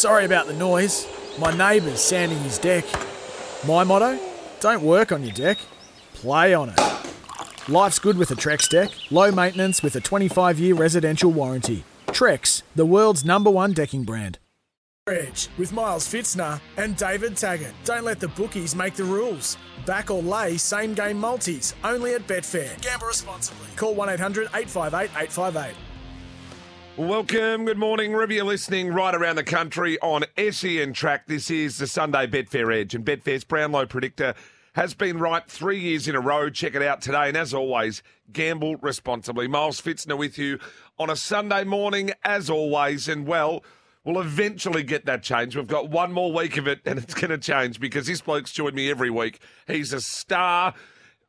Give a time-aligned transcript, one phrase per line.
[0.00, 1.06] Sorry about the noise.
[1.38, 2.86] My neighbour's sanding his deck.
[3.68, 4.18] My motto?
[4.58, 5.58] Don't work on your deck,
[6.14, 6.80] play on it.
[7.68, 8.88] Life's good with a Trex deck.
[9.10, 11.84] Low maintenance with a 25 year residential warranty.
[12.06, 14.38] Trex, the world's number one decking brand.
[15.06, 17.74] Edge with Miles Fitzner and David Taggart.
[17.84, 19.58] Don't let the bookies make the rules.
[19.84, 22.80] Back or lay same game multis only at Betfair.
[22.80, 23.66] Gamble responsibly.
[23.76, 25.89] Call 1 800 858 858.
[27.00, 31.26] Welcome, good morning, wherever you're listening right around the country on SEN Track.
[31.26, 34.34] This is the Sunday Betfair Edge, and Betfair's Brownlow Predictor
[34.74, 36.50] has been right three years in a row.
[36.50, 38.02] Check it out today, and as always,
[38.34, 39.48] gamble responsibly.
[39.48, 40.58] Miles Fitzner with you
[40.98, 43.64] on a Sunday morning, as always, and well,
[44.04, 45.56] we'll eventually get that change.
[45.56, 48.52] We've got one more week of it, and it's going to change because this bloke's
[48.52, 49.40] joined me every week.
[49.66, 50.74] He's a star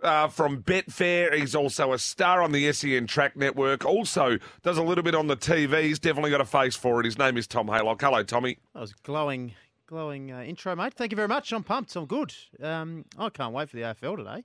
[0.03, 1.33] uh, from Betfair.
[1.33, 3.85] He's also a star on the SEN Track Network.
[3.85, 5.83] Also does a little bit on the TV.
[5.83, 7.05] He's definitely got a face for it.
[7.05, 8.01] His name is Tom Haylock.
[8.01, 8.57] Hello, Tommy.
[8.73, 9.53] That was glowing,
[9.87, 10.93] glowing uh, intro, mate.
[10.93, 11.51] Thank you very much.
[11.51, 11.95] I'm pumped.
[11.95, 12.33] I'm good.
[12.61, 14.43] Um, I can't wait for the AFL today.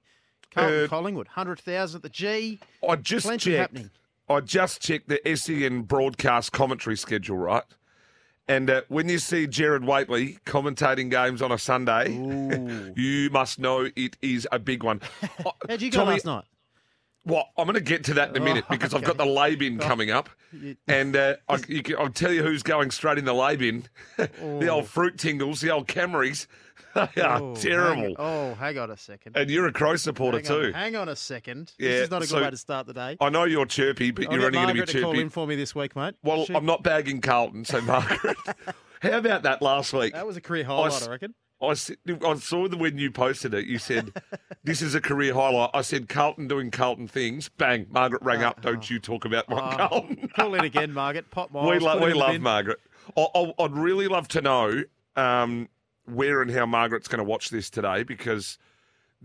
[0.52, 2.60] Carlton Uh, Collingwood, hundred thousand at the G.
[2.88, 3.58] I just Plenty checked.
[3.58, 3.90] happening.
[4.28, 7.62] I just checked the SEN broadcast commentary schedule, right?
[8.48, 12.12] And uh, when you see Jared Waitley commentating games on a Sunday,
[12.96, 15.00] you must know it is a big one.
[15.44, 16.44] Uh, How'd you go Tommy, last night?
[17.24, 19.26] Well, I'm going to get to that in a minute Oh, because I've got the
[19.26, 20.30] lay bin coming up,
[20.86, 23.86] and uh, I, you can, I'll tell you who's going straight in the lay bin.
[24.16, 26.46] the old fruit tingles, the old Camrys.
[27.14, 28.02] They are terrible.
[28.02, 29.36] Hang, oh, hang on a second.
[29.36, 30.72] And you're a Crow supporter hang, on, too.
[30.72, 31.72] hang on a second.
[31.78, 33.16] Yeah, this is not a good so- way to start the day.
[33.20, 35.12] I know you're chirpy, but I'll you're get only going to be Margaret to call
[35.12, 35.22] chirpy.
[35.22, 36.14] in for me this week, mate.
[36.22, 38.36] Well, She- I'm not bagging Carlton, so Margaret.
[39.02, 40.14] How about that last week?
[40.14, 41.34] That was a career highlight, s- I reckon.
[41.62, 41.90] I, s-
[42.24, 43.64] I saw the when you posted it.
[43.66, 44.12] You said
[44.64, 45.70] this is a career highlight.
[45.72, 47.48] I said Carlton doing Carlton things.
[47.48, 47.86] Bang!
[47.90, 48.60] Margaret rang up.
[48.60, 50.28] Don't you talk about my Oh, Carlton?
[50.36, 51.30] call in again, Margaret.
[51.30, 51.66] Pop miles.
[51.70, 52.42] we put love we in the love bin.
[52.42, 52.78] Margaret.
[53.16, 54.82] I, I, I'd really love to know
[55.16, 55.68] um,
[56.06, 58.58] where and how Margaret's going to watch this today because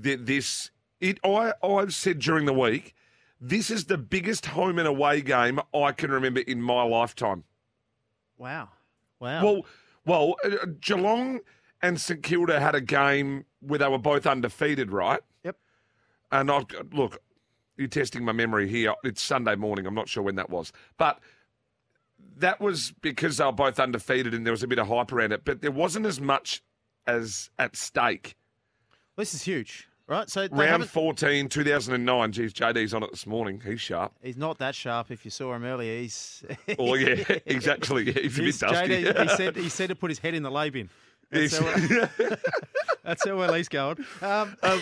[0.02, 1.20] th- this it.
[1.24, 2.96] I I've said during the week.
[3.44, 7.44] This is the biggest home and away game I can remember in my lifetime.
[8.38, 8.70] Wow.
[9.20, 9.44] Wow.
[9.44, 9.66] Well,
[10.06, 11.40] well, uh, Geelong
[11.82, 15.22] and St Kilda had a game where they were both undefeated, right?
[15.44, 15.58] Yep.
[16.32, 17.20] And I've look,
[17.78, 18.94] you're testing my memory here.
[19.04, 19.88] It's Sunday morning.
[19.88, 21.20] I'm not sure when that was, but
[22.38, 25.32] that was because they were both undefeated and there was a bit of hype around
[25.32, 25.46] it.
[25.46, 26.62] But there wasn't as much
[27.08, 28.36] as at stake.
[29.18, 30.30] this is huge, right?
[30.30, 32.32] So they Round haven't- 14, 2009.
[32.32, 33.62] Geez, JD's on it this morning.
[33.66, 34.14] He's sharp.
[34.22, 35.12] He's not that sharp.
[35.12, 36.44] If you saw him earlier, he's.
[36.80, 38.12] Oh yeah, exactly.
[38.12, 39.04] He's He's- dusty.
[39.04, 40.90] JD, he said he said to put his head in the lay bin.
[41.32, 41.98] That's, how,
[43.06, 44.04] that's how well he's going.
[44.22, 44.82] Um, Oh,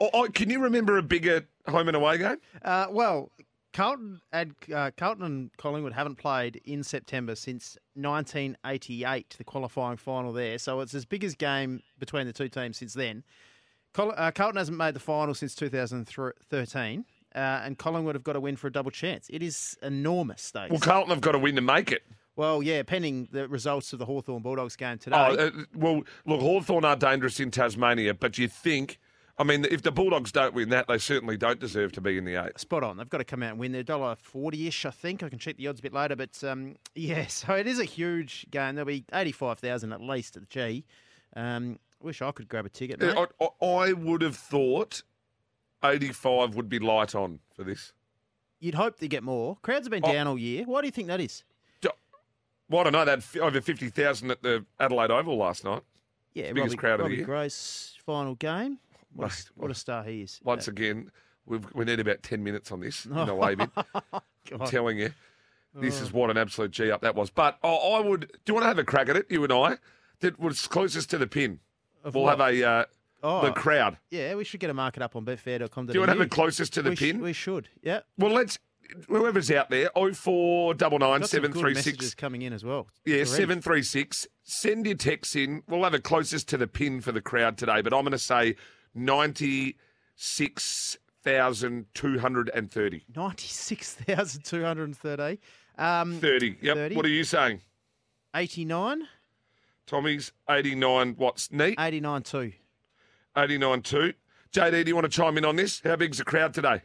[0.00, 2.38] oh, can you remember a bigger home and away game?
[2.64, 3.30] uh, well,
[3.74, 10.32] Carlton and uh, Carlton and Collingwood haven't played in September since 1988, the qualifying final
[10.32, 10.56] there.
[10.58, 13.24] So it's as big as game between the two teams since then.
[13.92, 17.04] Col- uh, Carlton hasn't made the final since 2013.
[17.34, 19.28] Uh, and Collingwood have got to win for a double chance.
[19.28, 20.70] It is enormous stakes.
[20.70, 22.02] Well, Carlton have got to win to make it.
[22.36, 25.16] Well, yeah, pending the results of the Hawthorn Bulldogs game today.
[25.16, 28.98] Oh, uh, well, look, Hawthorn are dangerous in Tasmania, but you think,
[29.36, 32.24] I mean, if the Bulldogs don't win that, they certainly don't deserve to be in
[32.24, 32.58] the eight.
[32.60, 32.96] Spot on.
[32.96, 33.72] They've got to come out and win.
[33.72, 35.22] They're dollar forty ish, I think.
[35.22, 37.26] I can check the odds a bit later, but um, yeah.
[37.26, 38.74] So it is a huge game.
[38.76, 40.84] There'll be eighty five thousand at least at the G.
[41.36, 43.00] Um, wish I could grab a ticket.
[43.00, 43.16] Mate.
[43.16, 45.02] I, I, I would have thought
[45.82, 47.92] 85 would be light on for this.
[48.60, 49.56] You'd hope they get more.
[49.62, 50.12] Crowds have been Oh.
[50.12, 50.64] down all year.
[50.64, 51.44] Why do you think that is?
[52.70, 53.04] Well, I don't know.
[53.04, 55.82] They had f- over 50,000 at the Adelaide Oval last night.
[56.32, 57.24] Yeah, Biggest Robbie, crowd of the Robbie year.
[57.26, 58.78] Grace final game.
[59.14, 60.40] What, a, what a star he is.
[60.44, 61.10] Once Uh, again,
[61.46, 63.70] we've, we need about 10 minutes on this in the way bit.
[64.52, 65.12] I'm telling you,
[65.74, 66.04] this Oh.
[66.04, 67.30] is what an absolute G up that was.
[67.30, 68.20] But oh, I would.
[68.44, 69.78] Do you want to have a crack at it, you and I?
[70.20, 71.60] That was closest to the pin.
[72.04, 72.38] Of We'll what?
[72.38, 72.84] have a uh,
[73.22, 73.96] Oh, the crowd.
[74.10, 75.86] yeah, we should get a market up on betfair.com.
[75.86, 77.20] Do you want to have it closest to the we sh- pin?
[77.20, 77.68] we should.
[77.82, 78.00] Yeah.
[78.18, 78.58] Well, let's.
[79.08, 82.14] Whoever's out there, oh four double nine Got some seven good three messages six.
[82.14, 82.86] coming in as well.
[83.06, 83.30] Yeah, already.
[83.30, 84.26] seven three six.
[84.42, 85.62] Send your texts in.
[85.66, 88.18] We'll have it closest to the pin for the crowd today, but I'm going to
[88.18, 88.56] say
[88.94, 89.76] ninety
[90.16, 93.04] six thousand two hundred and thirty.
[93.14, 95.38] 96,230.
[95.76, 96.56] Um, Thirty.
[96.60, 96.76] Yep.
[96.76, 96.94] 30.
[96.96, 97.60] What are you saying?
[98.36, 99.02] 89,
[99.86, 101.14] Tommy's eighty nine.
[101.16, 101.76] What's neat?
[101.78, 102.52] 89 2.
[103.36, 104.12] Eighty nine two.
[104.52, 105.80] JD, do you want to chime in on this?
[105.82, 106.82] How big's the crowd today?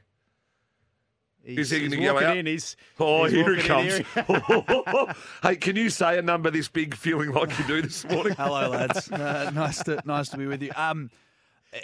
[1.44, 2.36] He's, he gonna go out?
[2.38, 2.46] in.
[2.48, 4.04] He's, Oh, he's here it walking in
[5.06, 5.16] comes.
[5.44, 8.34] hey, can you say a number this big, feeling like you do this morning?
[8.38, 9.10] Hello, lads.
[9.12, 10.72] Uh, nice to nice to be with you.
[10.76, 11.12] Um, it-
[11.72, 11.80] How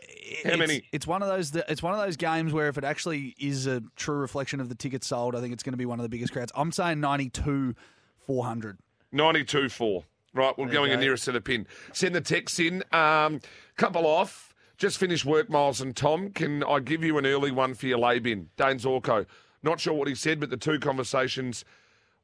[0.52, 0.84] it's, many?
[0.92, 1.56] It's one of those.
[1.56, 4.76] It's one of those games where if it actually is a true reflection of the
[4.76, 6.52] tickets sold, I think it's going to be one of the biggest crowds.
[6.56, 7.76] I'm saying 92,
[8.26, 8.80] 400.
[9.12, 10.04] 92 4.
[10.34, 11.04] Right, we're There going in go.
[11.06, 11.66] nearest to the pin.
[11.94, 12.84] Send the text in.
[12.92, 13.40] Um,
[13.78, 14.54] couple off.
[14.78, 16.31] Just finished work, Miles and Tom.
[16.31, 18.50] Can I give you an early one for your lay bin?
[18.58, 19.26] Dane Zorko.
[19.64, 21.64] Not sure what he said, but the two conversations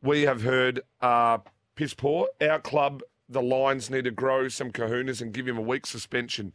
[0.04, 1.42] we have heard are
[1.76, 2.28] piss poor.
[2.42, 6.52] Our club, the Lions, need to grow some kahunas and give him a week suspension.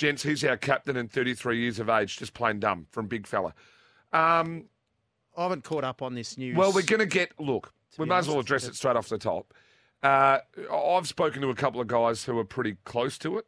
[0.00, 2.16] Gents, he's our captain and 33 years of age.
[2.16, 3.52] Just plain dumb from Big Fella.
[4.14, 4.64] Um,
[5.36, 6.56] I haven't caught up on this news.
[6.56, 7.38] well, we're going to get.
[7.38, 9.52] Look, we might may as well address it straight off the top.
[10.02, 10.38] Uh,
[10.72, 13.46] I've spoken to a couple of guys who are pretty close to it,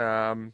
[0.00, 0.52] um,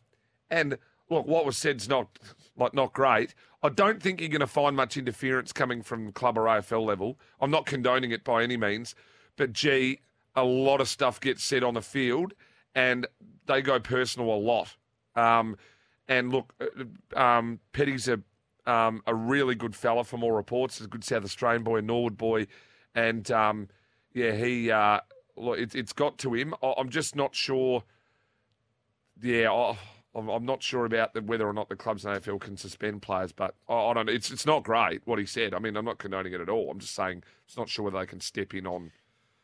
[0.51, 0.79] and
[1.11, 2.19] look, what was said's not
[2.57, 3.35] like not great.
[3.63, 7.19] I don't think you're going to find much interference coming from club or AFL level.
[7.39, 8.95] I'm not condoning it by any means,
[9.37, 10.01] but gee,
[10.35, 12.33] a lot of stuff gets said on the field,
[12.75, 13.07] and
[13.45, 14.77] they go personal a lot.
[15.17, 15.57] Um,
[16.09, 18.21] and look, uh, um, Petty's a
[18.67, 20.79] um, a really good fella from all reports.
[20.79, 22.47] He's a good South Australian boy, a Norwood boy,
[22.95, 23.69] and um,
[24.13, 25.01] yeah, he uh,
[25.37, 26.55] look, it, it's got to him.
[26.63, 27.85] I, I'm just not sure.
[29.23, 29.79] Yeah, I,
[30.15, 33.03] I'm, I'm not sure about the, whether or not the clubs and AFL can suspend
[33.03, 34.09] players, but I, I don't.
[34.09, 35.55] It's it's not great what he said.
[35.55, 36.71] I mean, I'm not condoning it at all.
[36.71, 38.93] I'm just saying it's not sure whether they can step in on.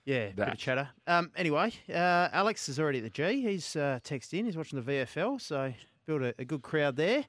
[0.04, 0.88] Yeah, bit of chatter.
[1.06, 3.42] Um, anyway, uh, Alex is already at the G.
[3.42, 4.44] He's uh, texted in.
[4.46, 5.72] He's watching the VFL, so
[6.06, 7.24] built a, a good crowd there.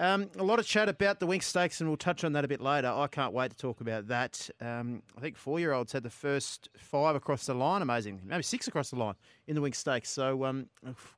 [0.00, 2.48] Um, a lot of chat about the Winx Stakes, and we'll touch on that a
[2.48, 2.88] bit later.
[2.88, 4.48] I can't wait to talk about that.
[4.60, 7.82] Um, I think four-year-olds had the first five across the line.
[7.82, 9.14] Amazing, maybe six across the line
[9.48, 10.08] in the Winx Stakes.
[10.08, 10.66] So um,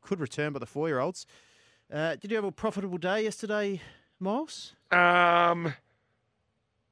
[0.01, 1.27] could return by the four-year-olds.
[1.93, 3.83] Uh, did you have a profitable day yesterday,
[4.19, 4.75] Miles?
[4.91, 5.75] Um,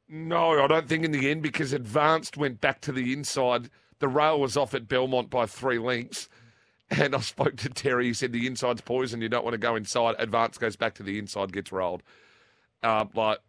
[0.08, 3.70] no, I don't think in the end because Advanced went back to the inside.
[3.98, 6.28] The rail was off at Belmont by three lengths.
[6.90, 8.06] And I spoke to Terry.
[8.06, 9.20] He said the inside's poison.
[9.20, 10.14] You don't want to go inside.
[10.18, 12.02] Advance goes back to the inside, gets rolled.
[12.82, 13.40] Uh, like,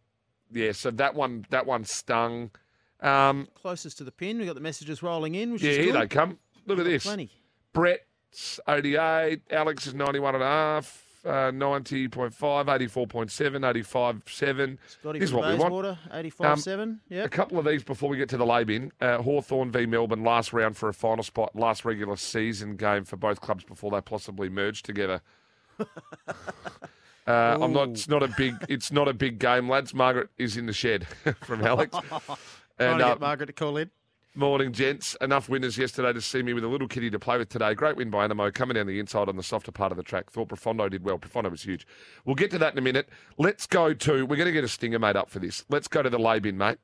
[0.51, 0.73] yeah.
[0.73, 2.51] So that one, that one stung.
[2.99, 4.39] Um, Closest to the pin.
[4.39, 6.01] We got the messages rolling in, which yeah, is here good.
[6.01, 6.37] they come.
[6.65, 7.03] Look at this.
[7.03, 7.31] Plenty.
[7.71, 9.41] Brett's 88.
[9.51, 11.05] Alex is 91 and a half.
[11.25, 14.77] Uh, 90.5, 84.7, 85.7.
[14.87, 15.73] Scotty This is what we want.
[15.73, 16.99] Bayswater, 85.7.
[17.11, 17.31] A Yep.
[17.31, 18.91] couple of these before we get to the lay bin.
[19.01, 23.17] Uh, Hawthorn v Melbourne, last round for a final spot, last regular season game for
[23.17, 25.21] both clubs before they possibly merge together.
[25.79, 25.85] uh,
[27.27, 27.89] I'm not.
[27.89, 28.55] It's not a big.
[28.69, 29.93] It's not a big game, lads.
[29.93, 31.07] Margaret is in the shed
[31.41, 31.95] from Alex.
[32.07, 33.91] Trying and to uh, get Margaret to call in.
[34.35, 35.17] Morning, gents.
[35.21, 37.73] Enough winners yesterday to see me with a little kitty to play with today.
[37.73, 40.29] Great win by Anamoe, coming down the inside on the softer part of the track.
[40.29, 41.17] Thought Profondo did well.
[41.17, 41.87] Profondo was huge.
[42.25, 43.09] We'll get to that in a minute.
[43.39, 44.25] Let's go to.
[44.25, 45.65] We're going to get a stinger made up for this.
[45.67, 46.77] Let's go to the lay bin, mate.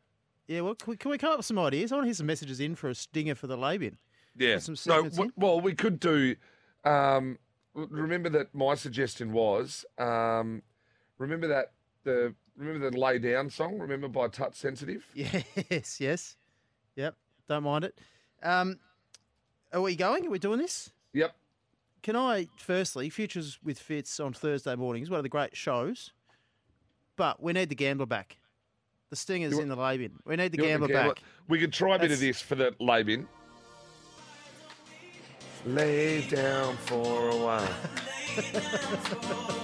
[0.47, 1.91] Yeah, well, can we, can we come up with some ideas?
[1.91, 3.97] I want to hear some messages in for a stinger for the lay bin.
[4.35, 4.57] Yeah.
[4.57, 6.35] some no, w- well, we could do.
[6.83, 7.37] Um,
[7.75, 9.85] remember that my suggestion was.
[9.99, 10.63] Um,
[11.19, 13.77] remember that the remember the lay down song.
[13.77, 15.05] Remember by Touch Sensitive.
[15.13, 16.35] Yes, yes.
[16.95, 17.15] Yep,
[17.47, 17.97] don't mind it.
[18.43, 18.79] Um,
[19.73, 20.25] are we going?
[20.27, 20.91] Are we doing this?
[21.13, 21.35] Yep.
[22.03, 26.11] Can I, firstly, Futures with Fits on Thursday mornings, one of the great shows,
[27.15, 28.37] but we need the gambler back.
[29.09, 30.19] The stinger's You- in the lay bin.
[30.25, 31.23] We need the You gambler the gambler- back.
[31.47, 33.27] We could try a bit of this for the lay bin.
[35.65, 37.67] Lay down for a while.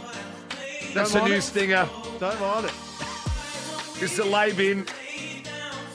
[0.94, 1.42] That's Don't a new it.
[1.42, 1.88] stinger.
[2.19, 2.74] Don't mind it.
[4.01, 4.86] It's the lay bin.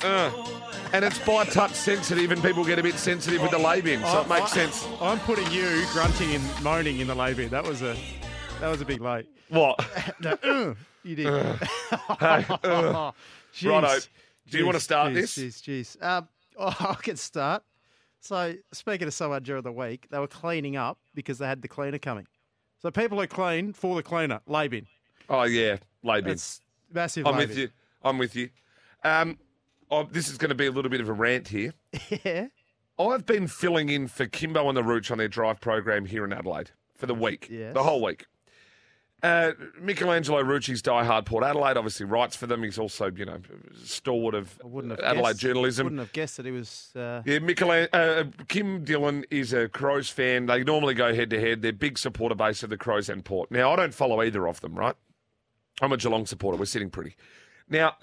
[0.03, 0.31] Uh,
[0.93, 4.00] and it's by touch sensitive, and people get a bit sensitive with the lay bin,
[4.03, 4.87] so it makes sense.
[5.00, 7.49] I'm putting you grunting and moaning in the lay bin.
[7.50, 7.97] That was a
[8.61, 9.25] that was a big lay.
[9.49, 9.78] What?
[10.21, 10.75] No, uh,
[11.05, 11.26] you did.
[11.26, 11.57] uh.
[13.55, 13.71] Jeez.
[13.71, 13.99] Righto.
[14.49, 15.38] Do you Jeez, wanna start jeez, this?
[15.38, 15.62] Jeez,
[15.99, 16.02] jeez.
[16.02, 16.28] Um,
[16.59, 17.62] oh, I can start.
[18.21, 21.69] So, speaking to someone during the week, they were cleaning up because they had the
[21.69, 22.26] cleaner coming.
[22.83, 24.87] So, people are clean for the cleaner, lay bin.
[25.28, 26.33] Oh yeah, lay bin.
[26.33, 26.61] It's
[26.93, 27.26] massive.
[27.26, 27.69] I'm lay with you.
[28.02, 28.50] I'm with you.
[29.05, 29.38] Um,
[29.90, 31.73] oh, this is going to be a little bit of a rant here.
[32.25, 32.49] Yeah.
[32.99, 36.33] I've been filling in for Kimbo and the Rooch on their drive program here in
[36.33, 37.75] Adelaide for the week, Yes.
[37.75, 38.25] the whole week.
[39.23, 42.62] Uh, Michelangelo Rucci's diehard Port Adelaide obviously writes for them.
[42.62, 43.38] He's also, you know,
[43.83, 45.85] stalwart of Adelaide guessed, journalism.
[45.87, 46.90] Wouldn't have guessed that he was.
[46.95, 50.47] Uh, Yeah, Michelan- uh, Kim Dillon is a Crows fan.
[50.47, 51.62] They normally go head to head.
[51.62, 53.50] They're big supporter base of the Crows and Port.
[53.50, 54.95] Now, I don't follow either of them, right?
[55.81, 56.59] I'm a Geelong supporter.
[56.59, 57.16] We're sitting pretty.
[57.69, 57.97] Now,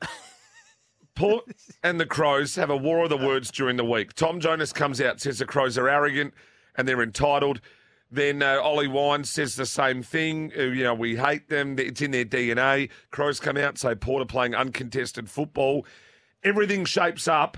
[1.15, 1.45] Port
[1.83, 4.13] and the Crows have a war of the words during the week.
[4.13, 6.33] Tom Jonas comes out, says the Crows are arrogant
[6.75, 7.61] and they're entitled.
[8.11, 10.51] Then uh, Ollie Wine says the same thing.
[10.55, 11.79] Uh, you know, we hate them.
[11.79, 12.89] It's in their DNA.
[13.09, 15.85] Crows come out say Port are playing uncontested football.
[16.43, 17.57] Everything shapes up.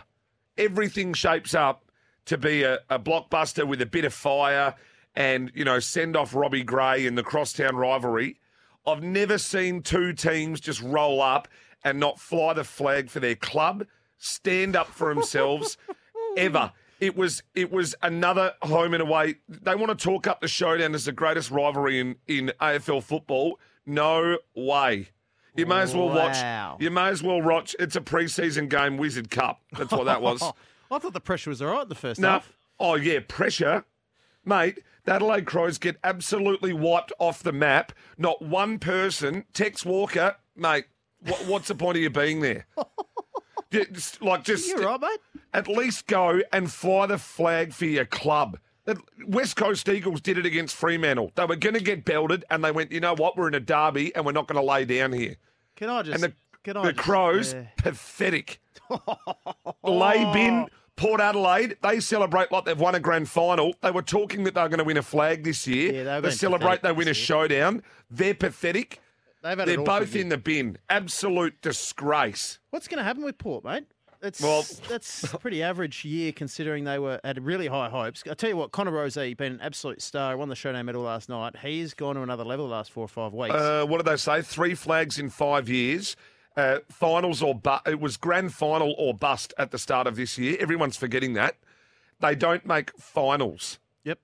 [0.57, 1.91] Everything shapes up
[2.25, 4.75] to be a, a blockbuster with a bit of fire
[5.13, 8.39] and, you know, send off Robbie Gray in the crosstown rivalry.
[8.87, 11.47] I've never seen two teams just roll up
[11.85, 13.85] and not fly the flag for their club,
[14.17, 15.77] stand up for themselves,
[16.37, 16.73] ever.
[16.99, 19.35] It was it was another home and away.
[19.47, 23.59] They want to talk up the showdown as the greatest rivalry in, in AFL football.
[23.85, 25.09] No way.
[25.55, 26.15] You may as well Wow.
[26.15, 26.81] watch.
[26.81, 27.75] You may as well watch.
[27.79, 29.61] It's a preseason game, Wizard Cup.
[29.77, 30.41] That's what that was.
[30.91, 32.29] I thought the pressure was all right the first no.
[32.29, 32.51] half.
[32.79, 33.85] Oh yeah, pressure,
[34.43, 34.79] mate.
[35.03, 37.91] The Adelaide Crows get absolutely wiped off the map.
[38.17, 39.45] Not one person.
[39.53, 40.85] Tex Walker, mate.
[41.25, 42.65] What, what's the point of you being there?
[43.71, 45.19] Just, like just You're right, mate.
[45.53, 48.57] at least go and fly the flag for your club.
[48.85, 51.31] The West Coast Eagles did it against Fremantle.
[51.35, 53.35] They were going to get belted, and they went, you know what?
[53.35, 55.35] We're in a derby, and we're not going to lay down here.
[55.75, 56.13] Can I just?
[56.13, 57.65] And the, can I the just- Crows, yeah.
[57.77, 58.61] pathetic.
[59.83, 60.67] Lay bin, oh.
[60.95, 63.73] Port Adelaide, they celebrate like they've won a grand final.
[63.81, 65.91] They were talking that they were going to win a flag this year.
[65.93, 67.83] Yeah, they've they celebrate they win a showdown.
[68.09, 69.01] They're pathetic.
[69.45, 70.79] They've had They're both in the bin.
[70.89, 72.57] Absolute disgrace.
[72.71, 73.85] What's going to happen with Port, mate?
[74.23, 78.23] It's, Well- that's a pretty average year considering they were had really high hopes.
[78.27, 80.35] I tell you what, Connor Rozee been an absolute star.
[80.35, 81.57] Won the Showdown medal last night.
[81.57, 83.53] He's gone to another level the last four or five weeks.
[83.53, 84.41] Uh, what did they say?
[84.41, 86.15] Three flags in five years.
[86.57, 90.39] Uh, finals or bu- it was grand final or bust at the start of this
[90.39, 90.57] year.
[90.59, 91.57] Everyone's forgetting that.
[92.19, 93.77] They don't make finals.
[94.03, 94.17] yep.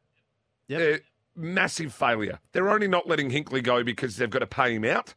[0.67, 0.79] Yep.
[0.79, 0.99] They're
[1.35, 2.39] massive failure.
[2.51, 5.13] They're only not letting Hinkley go because they've got to pay him out.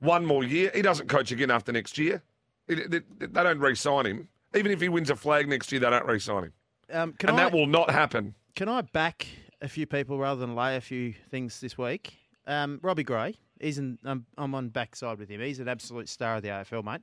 [0.00, 0.70] One more year.
[0.74, 2.22] He doesn't coach again after next year.
[2.66, 3.00] They,
[3.32, 4.28] don't re-sign him.
[4.54, 6.52] Even if he wins a flag next year, they don't re-sign him.
[6.92, 8.34] Um, can and I that will not happen.
[8.54, 9.26] can I back
[9.62, 12.14] a few people rather than lay a few things this week?
[12.46, 13.98] Um, Robbie Gray, he's in.
[14.04, 15.40] Um, I'm on backside with him.
[15.40, 17.00] He's an absolute star of the AFL, mate.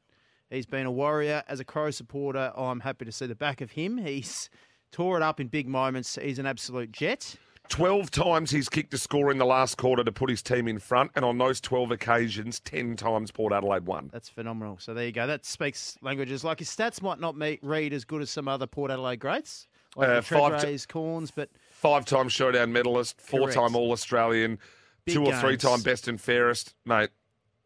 [0.52, 2.52] He's been a warrior as a Crow supporter.
[2.56, 3.98] I'm happy to see the back of him.
[3.98, 4.50] He's
[4.92, 6.18] tore it up in big moments.
[6.22, 7.36] He's an absolute jet.
[7.72, 10.78] 12 times he's kicked a score in the last quarter to put his team in
[10.78, 14.10] front, and on those 12 occasions, 10 times Port Adelaide won.
[14.12, 14.78] That's phenomenal.
[14.78, 15.26] So there you go.
[15.26, 16.44] That speaks languages.
[16.44, 19.68] Like his stats might not meet, read as good as some other Port Adelaide greats,
[19.96, 24.60] like Uh, five t- Cornes, but Five time showdown medalist, four time All Australian,
[25.06, 26.76] Big two or three time best and fairest.
[26.86, 27.12] Mate,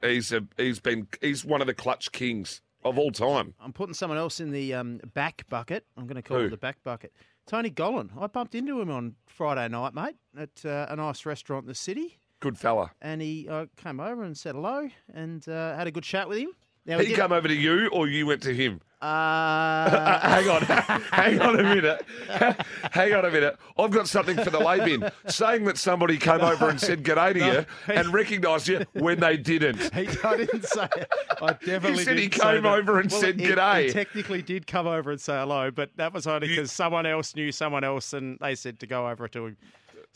[0.02, 3.56] he's a, he's been he's one of the clutch kings of all time.
[3.60, 5.84] I'm putting someone else in the um, back bucket.
[5.98, 6.46] I'm going to call Who?
[6.46, 7.12] it the back bucket.
[7.48, 8.10] Tony Gollan.
[8.20, 11.75] I bumped into him on Friday night, mate, at uh, a nice restaurant in the
[11.75, 12.92] city, Good fella.
[13.02, 16.40] and he uh, came over and said hello and uh, had a good chat with
[16.40, 16.50] him.
[16.86, 18.82] Now He did- come over to you or you went to him?
[19.06, 22.04] Uh, hang on, hang on a minute.
[22.92, 23.56] hang on a minute.
[23.78, 25.12] I've got something for the lay bin.
[25.28, 29.38] Saying that somebody came over and said g'day to you and recognised you when they
[29.38, 29.94] didn't.
[29.94, 31.12] He, I didn't say it.
[31.40, 33.86] I definitely said he didn't say came over and Well, said he- g'day.
[33.86, 37.36] He technically did come over and say hello, but that was only because someone else
[37.36, 39.58] knew someone else, and they said to go over to him.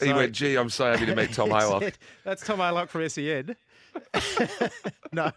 [0.01, 1.93] He went, gee, I'm so happy to meet Tom He Haylock.
[2.23, 3.55] That's Tom Aylock from SEN.
[5.11, 5.31] no.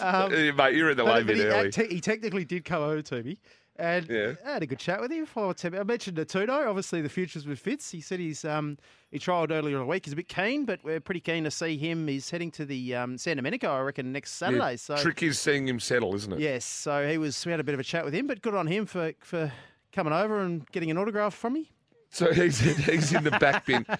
[0.00, 1.70] Um, Mate, you're in the but bin he, early.
[1.70, 3.38] te- he technically did come over to me.
[3.76, 4.34] And Yeah.
[4.46, 5.26] I had a good chat with him.
[5.26, 7.90] For 10 I mentioned Natuno, obviously the futures with Fitz.
[7.90, 8.78] He said he's um,
[9.10, 10.04] he trialled earlier in the week.
[10.04, 12.06] He's a bit keen, but we're pretty keen to see him.
[12.06, 14.76] He's heading to the um, Santa Monica, I reckon, next Yeah, Saturday.
[14.76, 16.38] so Trick is seeing him settle, isn't it?
[16.38, 17.44] yes, so he was.
[17.44, 19.52] We had a bit of a chat with him, but good on him for for
[19.92, 21.72] coming over and getting an autograph from me.
[22.10, 23.84] So he's in, he's in the back bin.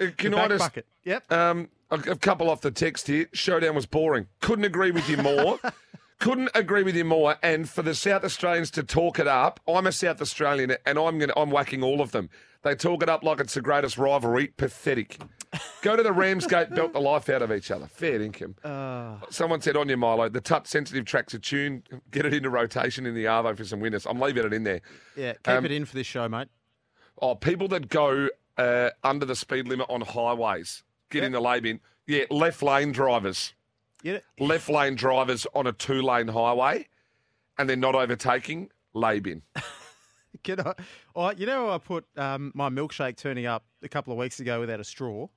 [0.00, 0.86] Uh, Can The I back just bucket.
[1.04, 1.30] Yep.
[1.32, 3.28] Um, a, a couple off the text here.
[3.32, 4.26] Showdown was boring.
[4.40, 5.58] Couldn't agree with you more.
[6.18, 7.36] Couldn't agree with you more.
[7.42, 11.18] And for the South Australians to talk it up, I'm a South Australian, and I'm
[11.18, 12.30] gonna I'm whacking all of them.
[12.62, 14.48] They talk it up like it's the greatest rivalry.
[14.56, 15.18] Pathetic.
[15.82, 17.88] Go to the Ramsgate, belt the life out of each other.
[17.88, 18.54] Fair income.
[18.62, 21.88] Uh, Someone said on your Milo, the touch sensitive tracks are tuned.
[22.12, 24.06] Get it into rotation in the Arvo for some winners.
[24.06, 24.80] I'm leaving it in there.
[25.16, 25.32] yeah.
[25.32, 26.48] Keep um, it in for this show, mate.
[27.20, 31.62] Oh, people that go uh, under the speed limit on highways, get in the lane
[31.62, 31.80] bin.
[32.06, 33.54] Yeah, left lane drivers.
[34.02, 34.18] Yeah.
[34.40, 36.88] left lane drivers on a two lane highway
[37.56, 39.42] and they're not overtaking, lay bin.
[40.42, 40.72] Can I,
[41.14, 44.58] oh, you know, I put um, my milkshake turning up a couple of weeks ago
[44.58, 45.28] without a straw.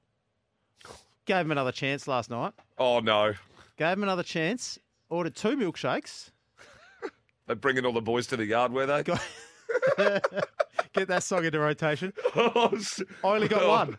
[1.25, 2.53] Gave him another chance last night.
[2.79, 3.34] Oh no.
[3.77, 4.79] Gave him another chance.
[5.10, 6.32] Ordered two milkshakes.
[7.46, 9.03] They're bringing all the boys to the yard, were they?
[9.03, 9.22] Got-
[10.94, 12.13] Get that song into rotation.
[12.36, 12.75] Oh,
[13.24, 13.98] I only got one.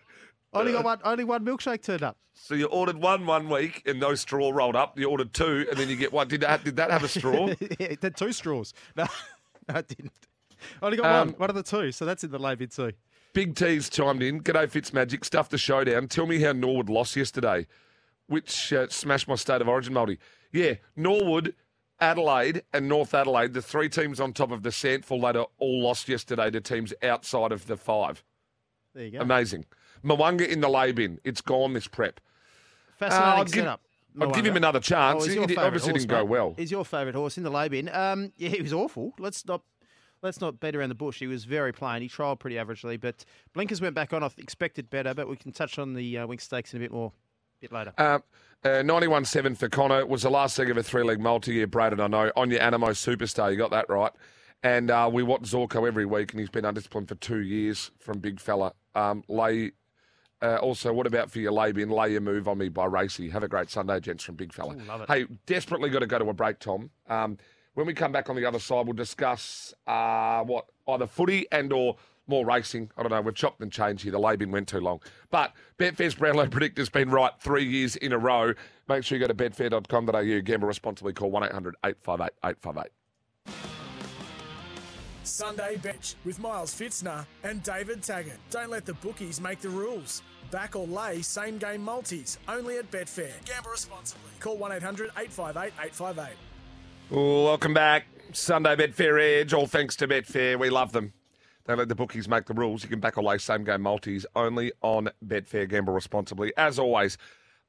[0.61, 0.99] Only got one.
[1.05, 2.17] Only one milkshake turned up.
[2.35, 4.99] So you ordered one one week and no straw rolled up.
[4.99, 6.29] You ordered two and then you get one.
[6.29, 7.47] Did that, did that have a straw?
[7.61, 8.75] yeah, it had two straws.
[8.97, 9.07] No,
[9.69, 10.13] no, it didn't.
[10.83, 11.39] I only got Um, one.
[11.39, 11.93] One of the two.
[11.93, 12.93] So that's in the lay bin too.
[13.33, 14.41] Big T's chimed in.
[14.43, 15.25] G'day Fitzmagic.
[15.25, 16.09] Stuff the showdown.
[16.09, 17.67] Tell me how Norwood lost yesterday,
[18.29, 20.19] which uh, smashed my state of origin multi.
[20.53, 21.55] Yeah, Norwood,
[22.01, 26.09] Adelaide, and North Adelaide, the three teams on top of the SANFL ladder, all lost
[26.09, 28.23] yesterday to teams outside of the five.
[28.95, 29.21] There you go.
[29.21, 29.67] Amazing.
[30.03, 31.19] Mo'unga in the lay bin.
[31.25, 32.21] It's gone this prep.
[32.99, 33.81] Fascinating Uh, give- setup.
[34.19, 35.25] I'll give him another chance.
[35.25, 36.55] Oh, He your did- favourite obviously horse, didn't go well.
[36.57, 37.91] He's your favourite horse in the lay bin.
[37.91, 39.13] Um, yeah, he was awful.
[39.19, 39.61] Let's not
[40.23, 41.19] let's not beat around the bush.
[41.19, 42.01] He was very plain.
[42.01, 44.23] He trialled pretty averagely, but blinkers went back on.
[44.23, 46.91] I expected better, but we can touch on the uh, Winx stakes in a bit
[46.93, 47.13] more,
[47.61, 47.93] bit later.
[47.99, 48.21] Uh,
[48.65, 49.25] uh, 91
[49.55, 52.01] for Connor was the last leg of a three leg multi year, Braden.
[52.01, 52.33] I know.
[52.37, 54.13] On your Anamoe Superstar, you got that right.
[54.63, 58.19] And uh, we watch Zorko every week, and he's been undisciplined for two years from
[58.21, 58.73] Big Fella.
[58.95, 59.73] Um, lay.
[60.43, 61.89] Uh, also, what about for your lay bin?
[61.89, 63.31] Lay your move on me by Racy.
[63.31, 64.75] Have a great Sunday, gents, from Big Fella.
[64.75, 65.09] Ooh, love it.
[65.09, 66.91] Hey, desperately got to go to a break, Tom.
[67.09, 67.39] Um,
[67.75, 71.73] when we come back on the other side, we'll discuss uh, what either footy and
[71.73, 72.91] or more racing.
[72.97, 73.21] I don't know.
[73.21, 74.13] We've chopped and changed here.
[74.13, 75.01] The lay bin went too long.
[75.31, 78.53] But Betfair's Brownlow Predictor's been right three years in a row.
[78.89, 80.41] Make sure you go to betfair.com.au.
[80.43, 81.13] Gamble responsibly.
[81.13, 83.76] Call 1 800 858 858.
[85.27, 88.39] Sunday Bench with Miles Fitzner and David Taggart.
[88.51, 90.23] Don't let the bookies make the rules.
[90.51, 93.33] Back or lay same game multis only at Betfair.
[93.45, 94.31] Gamble responsibly.
[94.39, 96.37] Call 1 800 858 858.
[97.11, 98.07] Welcome back.
[98.33, 99.53] Sunday Betfair Edge.
[99.53, 100.59] All thanks to Betfair.
[100.59, 101.13] We love them.
[101.67, 102.85] Don't let the bookies make the rules.
[102.85, 105.69] You can back or lay same game multis only on Betfair.
[105.69, 106.53] Gamble responsibly.
[106.57, 107.19] As always,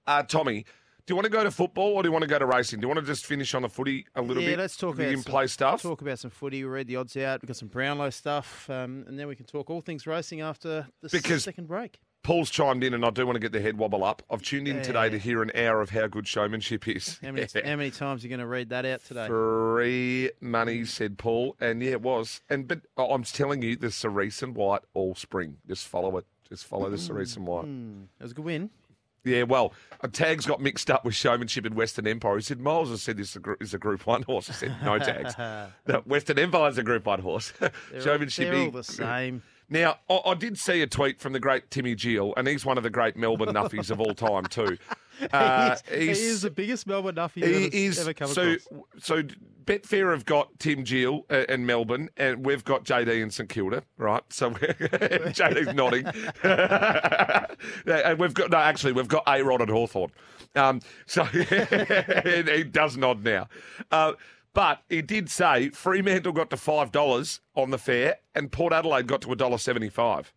[0.06, 0.66] uh, Tommy,
[1.08, 2.82] do you want to go to football or do you want to go to racing?
[2.82, 4.58] Do you want to just finish on the footy a little yeah, bit?
[4.58, 5.82] Yeah, let's talk about some, stuff.
[5.82, 6.66] Talk about some footy.
[6.66, 7.42] We read the odds out.
[7.42, 10.86] We've got some Brownlow stuff, um, and then we can talk all things racing after
[11.02, 12.00] the Because- second break.
[12.24, 14.22] Paul's chimed in, and I do want to get the head wobble up.
[14.30, 17.20] I've tuned in today to hear an hour of how good showmanship is.
[17.24, 19.28] How many, how many times are you going to read that out today?
[19.28, 22.42] Free money, said Paul, and yeah, it was.
[22.50, 25.56] And but I'm telling you, the Cerise and White all spring.
[25.70, 26.26] Just follow it.
[26.50, 27.64] Just follow the Cerise and White.
[27.64, 28.72] Hmm, it was a good win.
[29.24, 29.74] Yeah, well,
[30.14, 32.36] tags got mixed up with showmanship in Western Empire.
[32.38, 34.50] He said Miles has said this is a, gr- is a Group One horse.
[34.50, 35.36] I said no tags.
[35.88, 37.52] no, Western Empire is a Group One horse.
[37.60, 37.72] They're,
[38.02, 38.52] showmanship.
[38.52, 39.44] they're all the same.
[39.70, 42.78] Now, I, I did see a tweet from the great Timmy Gill, and he's one
[42.78, 44.78] of the great Melbourne nuffies of all time too.
[45.34, 48.52] Uh, he, is, he is the biggest Melbourne Nuffy he ever, is ever come so.
[48.52, 48.82] across.
[49.00, 49.24] So
[49.66, 53.84] Betfair have got Tim Gill uh, and Melbourne, and we've got JD and St Kilda,
[53.98, 54.24] right?
[54.30, 56.06] So JD's nodding,
[57.86, 58.58] and we've got no.
[58.58, 60.12] Actually, we've got A Rod at Hawthorn.
[60.56, 63.48] Um, so he does nod now.
[63.92, 64.14] Uh,
[64.54, 69.08] but he did say Fremantle got to five dollars on the fair, and Port Adelaide
[69.08, 70.34] got to a dollar seventy-five.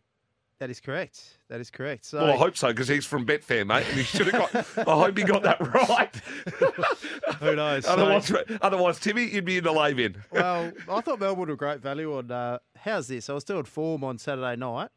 [0.61, 1.39] That is correct.
[1.49, 2.05] That is correct.
[2.05, 4.89] So Well, I hope so because he's from Betfair, mate, and he should have got.
[4.89, 6.15] I hope he got that right.
[7.41, 7.87] who knows?
[7.87, 10.23] So- otherwise, otherwise, Timmy, you'd be in the lay bin.
[10.31, 12.31] well, I thought Melbourne were great value on.
[12.31, 13.31] Uh, how's this?
[13.31, 14.91] I was still doing form on Saturday night.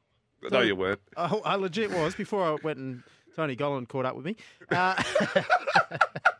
[0.51, 0.99] No, you weren't.
[1.15, 3.01] I, I legit was before I went and
[3.33, 4.35] Tony Gollan caught up with me.
[4.69, 5.01] Uh,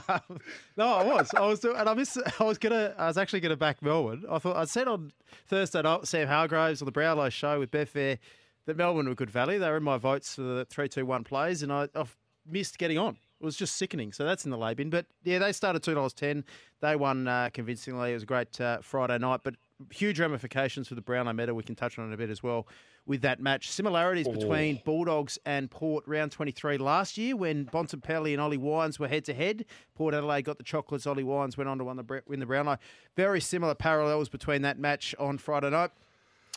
[0.76, 1.30] no, I was.
[1.34, 2.18] I was doing, and I missed.
[2.40, 2.94] I was gonna.
[2.98, 4.24] I was actually gonna back Melbourne.
[4.30, 5.12] I thought I said on
[5.46, 8.18] Thursday night, Sam Hargraves on the Brownlow show with Beth Betfair
[8.66, 9.58] that Melbourne were good value.
[9.58, 12.78] They were in my votes for the three, two, one plays, and I, I've missed
[12.78, 13.16] getting on.
[13.42, 14.12] It was just sickening.
[14.12, 14.88] So that's in the lay bin.
[14.88, 16.44] But yeah, they started two dollars ten.
[16.80, 18.12] They won uh, convincingly.
[18.12, 19.56] It was a great uh, Friday night, but
[19.90, 21.56] huge ramifications for the Brownlow medal.
[21.56, 22.68] We can touch on it a bit as well
[23.04, 23.68] with that match.
[23.68, 29.08] Similarities between Bulldogs and Port round 23 last year when Bontempelli and Ollie Wines were
[29.08, 29.64] head to head.
[29.96, 31.04] Port Adelaide got the chocolates.
[31.04, 32.76] Ollie Wines went on to win the, win the Brownlow.
[33.16, 35.90] Very similar parallels between that match on Friday night.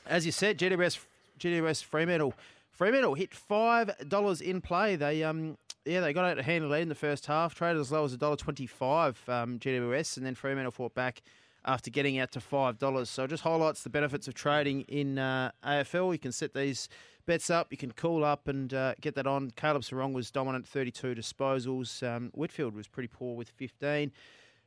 [0.05, 0.99] As you said, GWS,
[1.39, 2.35] GWS Fremantle.
[2.71, 4.95] Fremantle hit five dollars in play.
[4.95, 7.55] They um yeah they got out a hand lead in the first half.
[7.55, 9.21] Traded as low as a dollar twenty five.
[9.27, 11.21] Um, GWS and then Fremantle fought back
[11.63, 13.09] after getting out to five dollars.
[13.09, 16.11] So it just highlights the benefits of trading in uh, AFL.
[16.13, 16.89] You can set these
[17.25, 17.67] bets up.
[17.71, 19.51] You can call up and uh, get that on.
[19.51, 22.01] Caleb Serong was dominant, thirty two disposals.
[22.07, 24.11] Um, Whitfield was pretty poor with fifteen.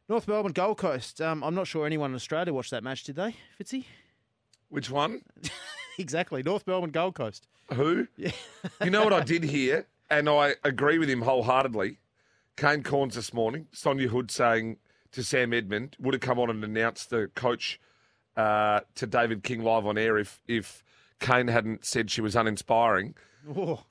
[0.09, 1.21] North Melbourne Gold Coast.
[1.21, 3.85] Um, I'm not sure anyone in Australia watched that match, did they, Fitzy?
[4.71, 5.23] Which one?
[6.01, 7.49] Exactly, North Melbourne Gold Coast.
[7.75, 8.07] Who?
[8.17, 8.31] Yeah.
[8.85, 11.99] You know what I did hear, and I agree with him wholeheartedly.
[12.57, 14.79] Kane Cornes this morning, Sonja Hood saying
[15.12, 17.81] to Sam Edmund would have come on and announced the coach
[18.37, 20.83] uh, to David King live on air if if
[21.21, 23.14] Kane hadn't said she was uninspiring.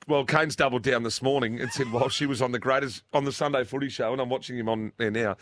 [0.06, 3.24] Well, Kane's doubled down this morning and said, "Well, she was on the greatest on
[3.24, 5.36] the Sunday Footy Show, and I'm watching him on there now."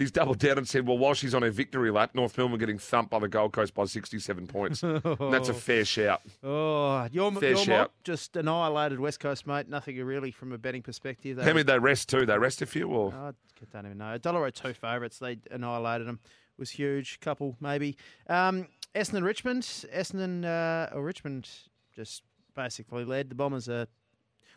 [0.00, 2.78] He's doubled down and said, "Well, while she's on her victory lap, North Melbourne getting
[2.78, 4.82] thumped by the Gold Coast by 67 points.
[4.82, 6.22] And that's a fair shout.
[6.42, 7.92] oh your, Fair your mob shout.
[8.02, 9.68] just annihilated West Coast, mate.
[9.68, 11.36] Nothing really from a betting perspective.
[11.36, 12.24] They How many did they rest too?
[12.24, 13.32] They rest a few, or I
[13.70, 14.16] don't even know.
[14.16, 15.18] Dollar two favourites.
[15.18, 16.18] They annihilated them.
[16.56, 17.20] Was huge.
[17.20, 17.98] Couple maybe.
[18.26, 19.62] Um, Essendon Richmond.
[19.62, 21.46] Essendon uh, or Richmond
[21.94, 22.22] just
[22.54, 23.28] basically led.
[23.28, 23.86] The Bombers are.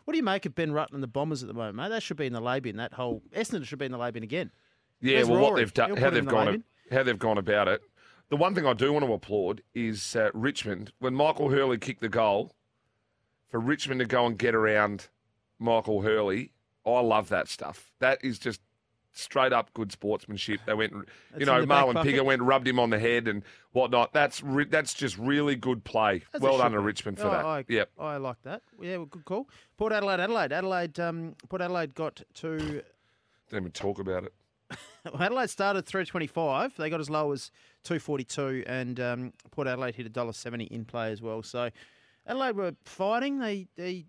[0.06, 1.88] What do you make of Ben Rutten and the Bombers at the moment, mate?
[1.90, 2.76] That should be in the lay bin.
[2.78, 4.50] That whole Essendon should be in the lay bin again.
[5.00, 7.18] Yeah, Where's well, what they've done, He'll how put they've in the gone, how they've
[7.18, 7.82] gone about it.
[8.30, 12.00] The one thing I do want to applaud is uh, Richmond when Michael Hurley kicked
[12.00, 12.52] the goal.
[13.50, 15.08] For Richmond to go and get around
[15.60, 16.50] Michael Hurley,
[16.84, 17.92] I love that stuff.
[18.00, 18.60] That is just
[19.12, 20.58] straight up good sportsmanship.
[20.66, 20.92] They went,
[21.38, 22.02] you know, in the back Marlion?
[22.02, 24.12] Pickett went, rubbed him on the head and whatnot.
[24.12, 26.22] That's re- that's just really good play.
[26.32, 26.86] As well done should to be.
[26.86, 27.44] Richmond for Oh, that.
[27.44, 27.90] I, yep.
[27.96, 28.62] I like that.
[28.80, 29.48] Yeah, well, good call.
[29.76, 30.98] Port Adelaide, Adelaide, Adelaide.
[30.98, 32.56] Um, Port Adelaide got to.
[32.58, 32.82] Didn't
[33.52, 34.34] even talk about it.
[35.20, 36.74] Adelaide started three twenty five.
[36.76, 37.50] They got as low as
[37.82, 41.42] two forty two, and um, Port Adelaide hit a dollar seventy in play as well.
[41.42, 41.70] So
[42.26, 43.38] Adelaide were fighting.
[43.38, 44.06] They they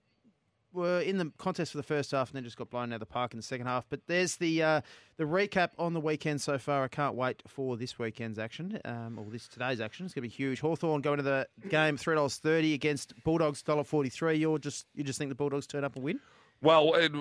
[0.75, 2.99] were in the contest for the first half, and then just got blown out of
[2.99, 3.85] the park in the second half.
[3.89, 4.81] But there's the uh,
[5.17, 6.83] the recap on the weekend so far.
[6.83, 10.05] I can't wait for this weekend's action, um, or this today's action.
[10.05, 10.59] It's going to be huge.
[10.59, 14.35] Hawthorn going to the game three dollars thirty against Bulldogs dollar forty three.
[14.35, 16.19] You're just you just think the Bulldogs turn up and win?
[16.65, 17.11] Well, it,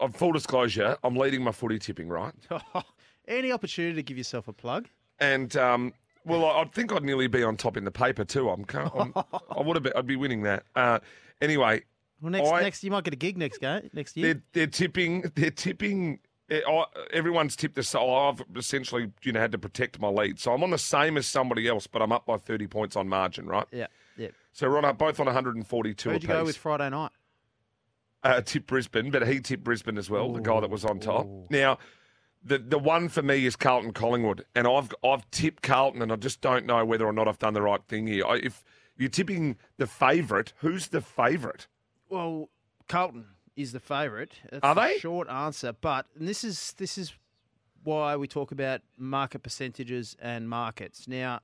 [0.00, 2.32] of full disclosure, I'm leading my footy tipping, right?
[3.28, 4.88] Any opportunity to give yourself a plug?
[5.20, 5.92] And um,
[6.24, 8.48] well, I, I think I'd nearly be on top in the paper too.
[8.48, 9.12] I'm, I'm
[9.50, 10.64] I would have been, I'd be winning that.
[10.74, 11.00] Uh,
[11.42, 11.82] anyway,
[12.20, 14.34] Well, next I- next you might get a gig next game next year.
[14.34, 16.20] they're they're tipping they're tipping.
[16.50, 20.38] eh, I- Everyone's tipped the so I've essentially you know had to protect my lead,
[20.38, 23.08] so I'm on the same as somebody else, but I'm up by 30 points on
[23.08, 23.66] margin, right?
[23.72, 24.28] Yeah, yeah.
[24.52, 26.28] So we're on both on 142 Who'd you apiece.
[26.28, 27.10] go with Friday night?
[28.28, 31.26] Uh, tipped Brisbane, but he tipped Brisbane as well, the guy that was on top.
[31.50, 31.78] Now,
[32.44, 36.16] the the one for me is Carlton Collingwood, and I've I've tipped Carlton, and I
[36.16, 38.24] just don't know whether or not I've done the right thing here.
[38.26, 38.62] I, if
[38.96, 41.66] you're tipping the favourite, who's the favourite?
[42.10, 42.48] Well,
[42.88, 44.32] Carlton is the favourite.
[44.50, 44.98] That's Are the they?
[44.98, 47.12] Short answer, but and this is this is
[47.82, 51.08] why we talk about market percentages and markets.
[51.08, 51.40] Now,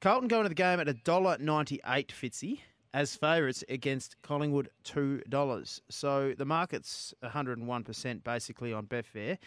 [0.00, 2.60] Carlton going to the game at a dollar ninety eight, Fitzy,
[2.94, 5.80] as favourites against Collingwood two dollars.
[5.88, 9.38] So the market's one hundred and one percent basically on Betfair.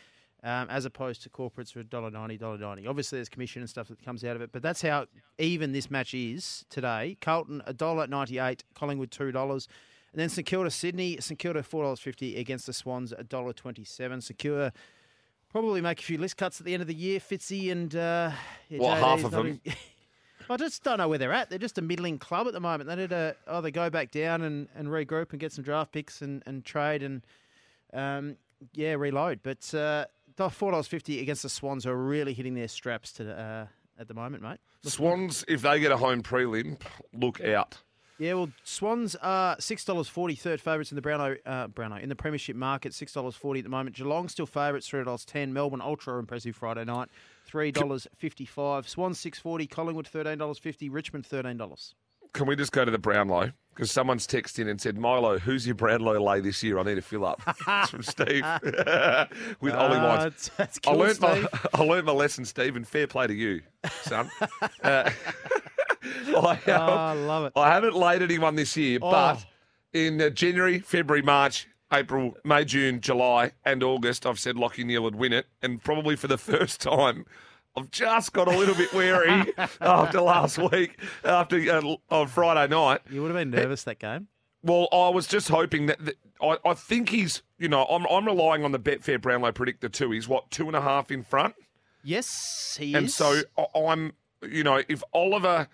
[0.44, 2.88] Um, as opposed to corporates for $1.90, $1.90.
[2.88, 5.08] Obviously, there's commission and stuff that comes out of it, but that's how
[5.40, 7.18] even this match is today.
[7.20, 9.68] Carlton $1.98, Collingwood $2.
[10.16, 13.54] And then St Kilda Sydney, St Kilda four dollars fifty against the Swans a dollar
[13.54, 14.22] twenty seven.
[14.22, 14.72] St Kilda
[15.50, 17.20] probably make a few list cuts at the end of the year.
[17.20, 18.32] Fitzy and uh,
[18.70, 19.60] yeah, What, JD's half of them?
[20.50, 21.50] I just don't know where they're at.
[21.50, 22.88] They're just a middling club at the moment.
[22.90, 26.22] They need to either go back down and, and regroup and get some draft picks
[26.22, 27.22] and, and trade and
[27.94, 28.38] um,
[28.74, 29.40] yeah, reload.
[29.44, 30.06] But uh,
[30.50, 33.68] four dollars fifty against the Swans are really hitting their straps to uh,
[34.00, 34.60] at the moment, mate.
[34.84, 36.80] Swans, if they get a home prelim,
[37.14, 37.78] look out.
[38.18, 42.10] Yeah, well, Swans are six dollars forty, third favourites in the Brownlow, uh, Brownlow in
[42.10, 42.94] the Premiership market.
[42.94, 43.96] Six dollars forty at the moment.
[43.96, 45.52] Geelong still favourites, three dollars ten.
[45.52, 47.10] Melbourne ultra impressive Friday night,
[47.46, 48.88] three dollars fifty five.
[48.88, 49.68] Swans six forty.
[49.68, 50.90] Collingwood thirteen dollars fifty.
[50.90, 51.94] Richmond thirteen dollars.
[52.32, 53.52] Can we just go to the Brownlow?
[53.74, 56.80] Because someone's texted in and said, Milo, who's your Brownlow lay this year?
[56.80, 57.42] I need to fill up.
[57.48, 58.44] it's from Steve
[59.62, 60.24] with Ollie Wines.
[60.24, 63.34] That's, that's I learned learnt my I learnt my lesson, Steve, and fair play to
[63.34, 63.62] you,
[64.04, 64.30] son.
[64.84, 65.10] uh,
[66.48, 67.54] I, Oh, I love it.
[67.56, 69.12] I haven't laid anyone this year, Oh.
[69.12, 69.46] but
[69.94, 75.04] in uh, January, February, March, April, May, June, July, and August, I've said Lachie Neale
[75.04, 77.26] would win it, and probably for the first time.
[77.78, 83.02] I've just got a little bit wary after last week, after uh, on Friday night.
[83.10, 84.28] You would have been nervous that game.
[84.64, 88.26] Well, I was just hoping that, that I, I think he's, you know, I'm, I'm
[88.26, 90.12] relying on the Betfair Brownlow predictor too.
[90.12, 91.54] He's what two and a half in front,
[92.04, 93.20] Yes, he and is.
[93.22, 94.14] And so I- I'm,
[94.50, 95.68] you know, if Oliver,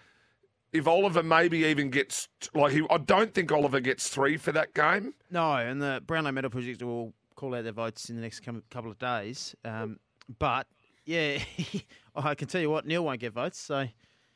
[0.74, 4.74] if Oliver maybe even gets like he, I don't think Oliver gets three for that
[4.74, 5.14] game.
[5.30, 8.92] No, and the Brownlow Medal Project will call out their votes in the next couple
[8.92, 9.56] of days.
[9.66, 10.00] Um,
[10.40, 10.68] but
[11.06, 11.40] yeah,
[12.16, 13.60] I can tell you what, Neale won't get votes.
[13.60, 13.88] So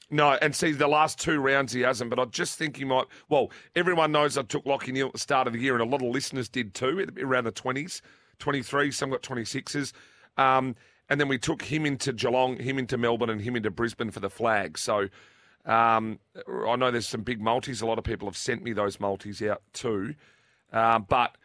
[0.09, 3.05] No, and see the last two rounds he hasn't, but I just think he might.
[3.29, 5.89] Well, everyone knows I took Lachie Neale at the start of the year, and a
[5.89, 8.01] lot of listeners did too, around the twenties,
[8.39, 8.91] twenty three.
[8.91, 9.93] Some got twenty sixes,
[10.37, 10.75] um,
[11.09, 14.19] and then we took him into Geelong, him into Melbourne, and him into Brisbane for
[14.19, 14.77] the flag.
[14.77, 15.07] So
[15.65, 16.19] um,
[16.67, 17.81] I know there's some big multis.
[17.81, 20.15] A lot of people have sent me those multis out too,
[20.71, 21.37] um, but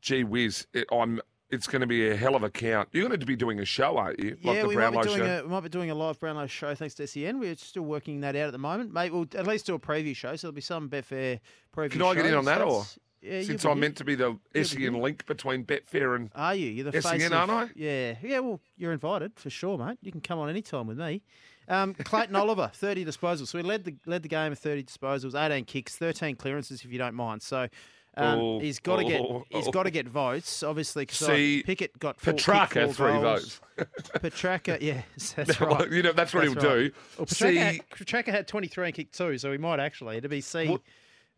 [0.00, 1.20] gee whiz, it, I'm.
[1.48, 2.88] It's going to be a hell of a count.
[2.90, 4.36] You're going to be doing a show, aren't you?
[4.40, 5.38] yeah, like the we might, be doing show.
[5.38, 7.38] a, we might be doing a live Brownlow show thanks to SEN.
[7.38, 8.92] We're still working that out at the moment.
[8.92, 11.38] Maybe we'll at least do a preview show, so there'll be some Betfair
[11.72, 11.92] preview.
[11.92, 11.98] Show.
[11.98, 12.84] Can I get in on that, or
[13.22, 14.90] yeah, since I'm meant to be the be SEN here.
[14.90, 16.68] link between Betfair and Are you?
[16.68, 17.68] You're the SEN, face of, aren't I?
[17.76, 18.40] Yeah, yeah.
[18.40, 19.98] Well, you're invited for sure, mate.
[20.02, 21.22] You can come on any time with me.
[21.68, 23.48] Um, Clayton Oliver, 30 disposals.
[23.48, 26.92] So he led the led the game with 30 disposals, 18 kicks, 13 clearances, if
[26.92, 27.42] you don't mind.
[27.42, 27.68] So
[28.16, 29.70] um, Oh, he's got to get oh, he's oh.
[29.70, 31.02] got to get votes, obviously.
[31.02, 33.60] Because See, Pickett got four, Petracca three goals.
[33.76, 33.92] votes.
[34.14, 35.90] Petracca, yes, that's right.
[35.90, 36.84] you know that's what That's he'll right.
[36.84, 36.92] do.
[37.18, 40.16] Well, Petracca, See, had, Petracca had 23 and kicked two, so he might actually.
[40.16, 40.68] It'd be C.
[40.68, 40.82] What-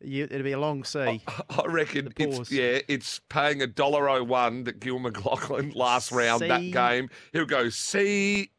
[0.00, 1.00] You, it'd be a long C.
[1.26, 6.42] I reckon it's yeah, it's paying a dollar oh one that Gil McLachlan last round
[6.42, 7.10] that game.
[7.32, 8.52] He'll go see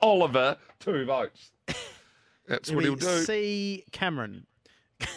[0.00, 1.52] Oliver two votes.
[2.48, 3.22] That's what he'll do.
[3.24, 3.84] C.
[3.92, 4.46] Cameron.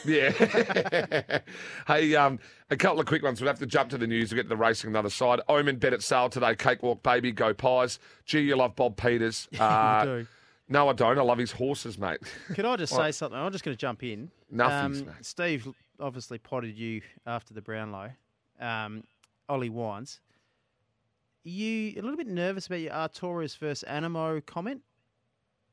[0.06, 0.32] Yeah.
[1.88, 2.40] hey, um,
[2.70, 3.40] a couple of quick ones.
[3.40, 4.32] We'll have to jump to the news.
[4.32, 5.40] We'll get to the racing on the other side.
[5.48, 6.56] Omen bet at sale today.
[6.56, 8.00] Cakewalk Baby, go Pies.
[8.26, 9.48] Gee, you love Bob Peters.
[9.60, 10.28] Uh, do.
[10.72, 11.18] No, I don't.
[11.18, 12.20] I love his horses, mate.
[12.54, 13.38] Can I just say something?
[13.40, 14.30] I'm just going to jump in.
[14.52, 15.16] Nothing's, Um.
[15.22, 15.68] Steve
[16.00, 18.12] obviously potted you after the Brownlow.
[18.60, 19.04] Um,
[19.48, 20.22] Ollie Wines.
[21.44, 24.82] You a little bit nervous about your Artorias versus Anamoe comment?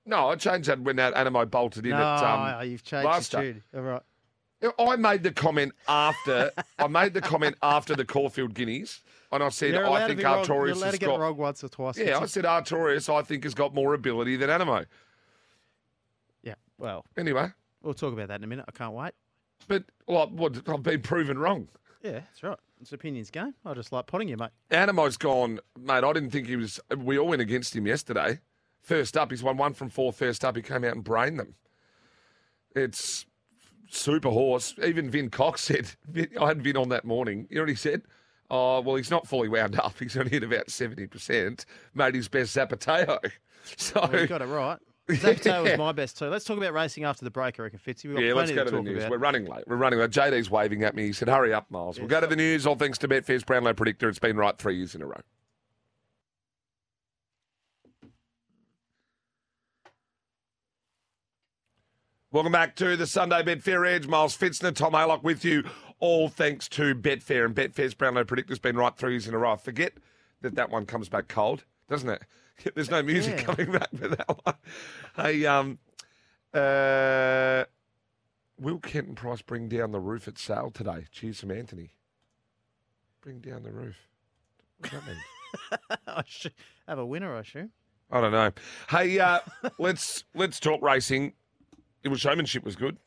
[0.05, 2.61] No, I changed that when that Anamoe bolted in no, at.
[2.61, 3.63] Um, you've changed last tune.
[3.75, 4.03] All right.
[4.79, 6.51] I made the comment after.
[6.79, 9.03] I made the comment after the Caulfield Guineas,
[9.33, 10.45] and I said I think be wrong.
[10.47, 11.17] You're Artorias allowed has to get got.
[11.17, 11.99] it wrong once or twice.
[11.99, 13.13] Yeah, I said Artorias.
[13.13, 14.87] I think has got more ability than Anamoe.
[16.43, 16.55] yeah.
[16.79, 17.51] Well, Anyway,
[17.83, 18.65] we'll talk about that in a minute.
[18.69, 19.13] I can't wait.
[19.69, 21.69] but like, what, I've been proven wrong.
[22.03, 22.59] Yeah, that's right.
[22.81, 23.55] It's opinions game.
[23.65, 24.51] I just like potting you, mate.
[24.71, 26.05] Anamoe's gone, mate.
[26.05, 26.79] I didn't think he was.
[26.97, 28.41] We all went against him yesterday.
[28.83, 30.13] First up, he's won one from four.
[30.13, 31.55] First up, he came out and brained them.
[32.75, 33.27] It's
[33.89, 34.75] super horse.
[34.85, 35.91] Even Vin Cox said,
[36.41, 37.47] I had Vin on that morning.
[37.51, 38.03] You know what he said?
[38.51, 39.95] Oh, well, he's not fully wound up.
[39.99, 41.65] He's only at about 70%.
[41.95, 43.19] Made his best Zapateo.
[43.77, 44.79] So, Well, you got it right.
[45.09, 46.27] Zapateo was my best too.
[46.27, 48.07] Let's talk about racing after the break, I reckon, Fitzy.
[48.07, 48.99] We've got yeah, let's go to, to the news.
[48.99, 49.11] About.
[49.11, 49.65] We're running late.
[49.67, 50.11] We're running late.
[50.11, 51.07] JD's waving at me.
[51.07, 51.99] He said, hurry up, Miles.
[51.99, 52.67] We'll go to the news.
[52.67, 54.09] All thanks to Betfair's Brownlow Predictor.
[54.09, 55.21] It's been right three years in a row.
[62.33, 64.09] Welcome back to the Sunday Betfair Edge.
[64.09, 65.63] Miles Fitzner, Tom Haylock with you.
[66.01, 69.53] All thanks to Betfair and Betfair's Brownlow Predictor's been right three years in a row.
[69.53, 69.95] I forget
[70.43, 72.23] that that one comes back cold, doesn't it?
[72.75, 73.45] There's no music Yeah.
[73.55, 74.55] coming back for that one.
[75.17, 75.79] Hey, um,
[76.55, 77.65] uh,
[78.59, 81.05] Will Kenton Price bring down the roof at sale today?
[81.13, 81.91] Cheers from Anthony.
[83.21, 83.97] Bring down the roof.
[84.79, 85.99] What does that mean?
[86.07, 86.53] I should
[86.89, 87.71] have a winner, I assume.
[88.11, 88.53] I don't know.
[88.89, 89.41] Hey, uh,
[89.79, 91.33] let's let's talk racing.
[92.05, 92.99] It was showmanship was good.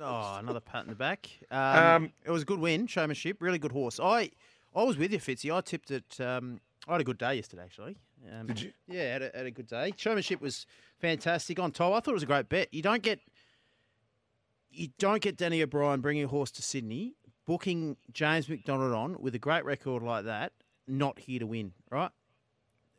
[0.00, 1.28] Oh, another pat in the back.
[1.50, 4.00] Um, Um, it was a good win, showmanship, really good horse.
[4.00, 4.30] I
[4.74, 5.54] I was with you, Fitzy.
[5.54, 6.18] I tipped it.
[6.20, 7.96] Um, I had a good day yesterday, actually.
[8.36, 8.72] Um, Did you?
[8.88, 9.92] Yeah, had a, had a good day.
[9.96, 10.66] Showmanship was
[10.98, 11.94] fantastic on top.
[11.94, 12.74] I thought it was a great bet.
[12.74, 13.20] You don't get
[14.72, 17.14] you don't get Danny O'Brien bringing a horse to Sydney,
[17.46, 20.52] booking James McDonald on with a great record like that,
[20.88, 22.10] not here to win, right?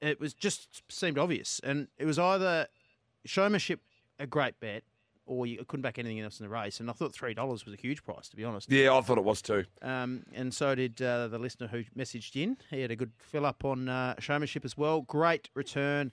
[0.01, 2.67] It was just seemed obvious, and it was either
[3.25, 3.81] showmanship
[4.19, 4.83] a great bet,
[5.31, 6.81] or you couldn't back anything else in the race.
[6.81, 8.69] And I thought three dollars was a huge price, to be honest.
[8.69, 9.63] Yeah, I thought it was too.
[9.81, 12.57] Um, and so did uh, the listener who messaged in.
[12.69, 15.01] He had a good fill up on uh, showmanship as well.
[15.01, 16.11] Great return.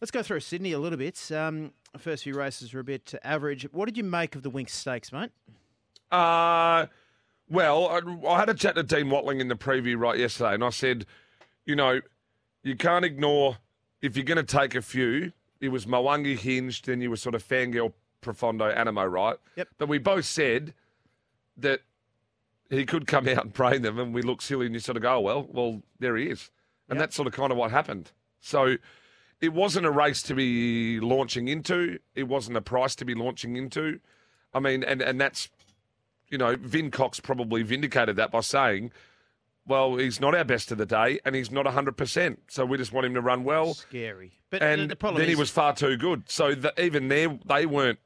[0.00, 1.30] Let's go through Sydney a little bit.
[1.30, 3.64] Um, first few races were a bit average.
[3.72, 5.30] What did you make of the Winx Stakes, mate?
[6.10, 6.86] Uh,
[7.50, 10.64] well, I, I had a chat to Dean Watling in the preview right yesterday, and
[10.64, 11.04] I said,
[11.66, 12.00] you know,
[12.62, 13.58] you can't ignore
[14.00, 15.32] if you're going to take a few.
[15.60, 17.92] It was Mo'unga hinged, then you were sort of fangirl
[18.26, 19.36] profondo Anamoe, right?
[19.56, 19.68] Yep.
[19.78, 20.74] But we both said
[21.56, 21.80] that
[22.68, 25.02] he could come out and brain them, and we look silly, and you sort of
[25.02, 26.50] go, oh, well, well, there he is,
[26.88, 27.02] and Yep.
[27.02, 28.12] that's sort of kind of what happened.
[28.40, 28.76] So.
[29.38, 31.98] It wasn't a race to be launching into.
[32.14, 34.00] It wasn't a price to be launching into.
[34.54, 35.50] I mean, and, and that's
[36.28, 38.92] you know, Vin Cox probably vindicated that by saying,
[39.66, 42.36] well, he's not our best of the day and he's not 100%.
[42.48, 43.74] So we just want him to run well.
[43.74, 44.32] Scary.
[44.50, 46.30] But And the problem then he was far too good.
[46.30, 47.98] So that even there, they weren't,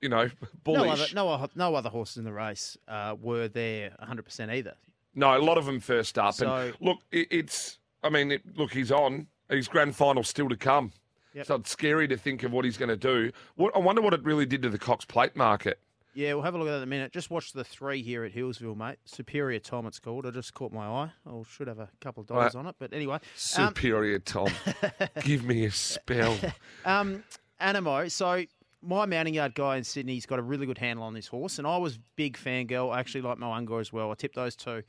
[0.00, 0.24] you know,
[0.66, 1.14] no other, bullish.
[1.14, 4.74] no, other- no other horses in the race uh, were there 100% either.
[5.14, 6.34] No, a lot of them first up.
[6.34, 9.26] So- and look, it, it's, I mean, it, look, he's on.
[9.48, 10.92] His grand final still to come.
[11.34, 11.46] Yep.
[11.46, 13.30] So it's scary to think of what he's going to do.
[13.56, 15.78] What, I wonder what it really did to the Cox plate market.
[16.14, 17.12] Yeah, we'll have a look at that in a minute.
[17.12, 18.98] Just watch the three here at Hillsville, mate.
[19.04, 20.26] Superior Tom, it's called.
[20.26, 21.12] I just caught my eye.
[21.26, 22.74] I should have a couple of dollars on it.
[22.78, 24.48] But anyway, um, Superior Tom.
[25.22, 26.36] Give me a spell.
[26.84, 27.22] Um,
[27.60, 28.08] Animo.
[28.08, 28.44] So
[28.82, 31.66] my mounting yard guy in Sydney's got a really good handle on this horse, and
[31.66, 32.92] I was big fangirl.
[32.94, 34.10] I actually like Mo'unga as well.
[34.10, 34.82] I tipped those two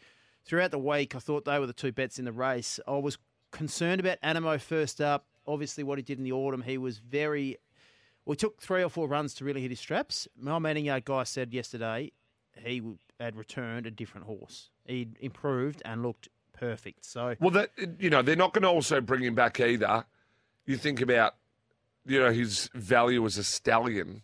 [0.46, 1.16] throughout the week.
[1.16, 2.80] I thought they were the two bets in the race.
[2.88, 3.18] I was
[3.52, 5.26] concerned about Anamoe first up.
[5.48, 7.58] Obviously, what he did in the autumn, he was very.
[8.26, 10.28] We took three or four runs to really hit his straps.
[10.38, 12.12] My mounting yard guy said yesterday
[12.64, 12.82] he
[13.20, 14.70] had returned a different horse.
[14.86, 17.06] He'd improved and looked perfect.
[17.06, 20.06] So Well, that you know, they're not going to also bring him back either.
[20.66, 21.36] You think about,
[22.10, 24.24] you know, his value as a stallion.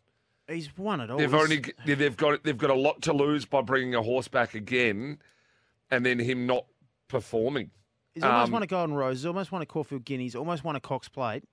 [0.50, 1.18] he's won it all.
[1.18, 4.54] They've only they've got they've got a lot to lose by bringing a horse back
[4.56, 5.20] again,
[5.92, 6.66] and then him not
[7.08, 7.72] performing.
[8.14, 9.20] He's almost Um, won a Golden Rose.
[9.20, 10.36] He's almost won a Caulfield Guineas.
[10.36, 11.44] Almost won a Cox Plate.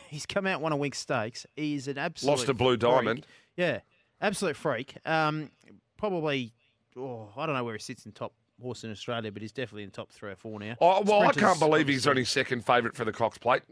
[0.08, 1.44] He's come out won a Winx Stakes.
[1.56, 2.80] He's an absolute Lost a Blue freak.
[2.80, 3.26] Diamond.
[3.56, 3.80] Yeah,
[4.20, 4.96] absolute freak.
[5.04, 5.50] Um,
[5.98, 6.52] probably.
[6.96, 9.82] Oh, I don't know where he sits in top horse in Australia, but he's definitely
[9.82, 10.76] in top three or four now.
[10.80, 13.62] Oh, well, I can't believe he's only second favourite for the Cox Plate.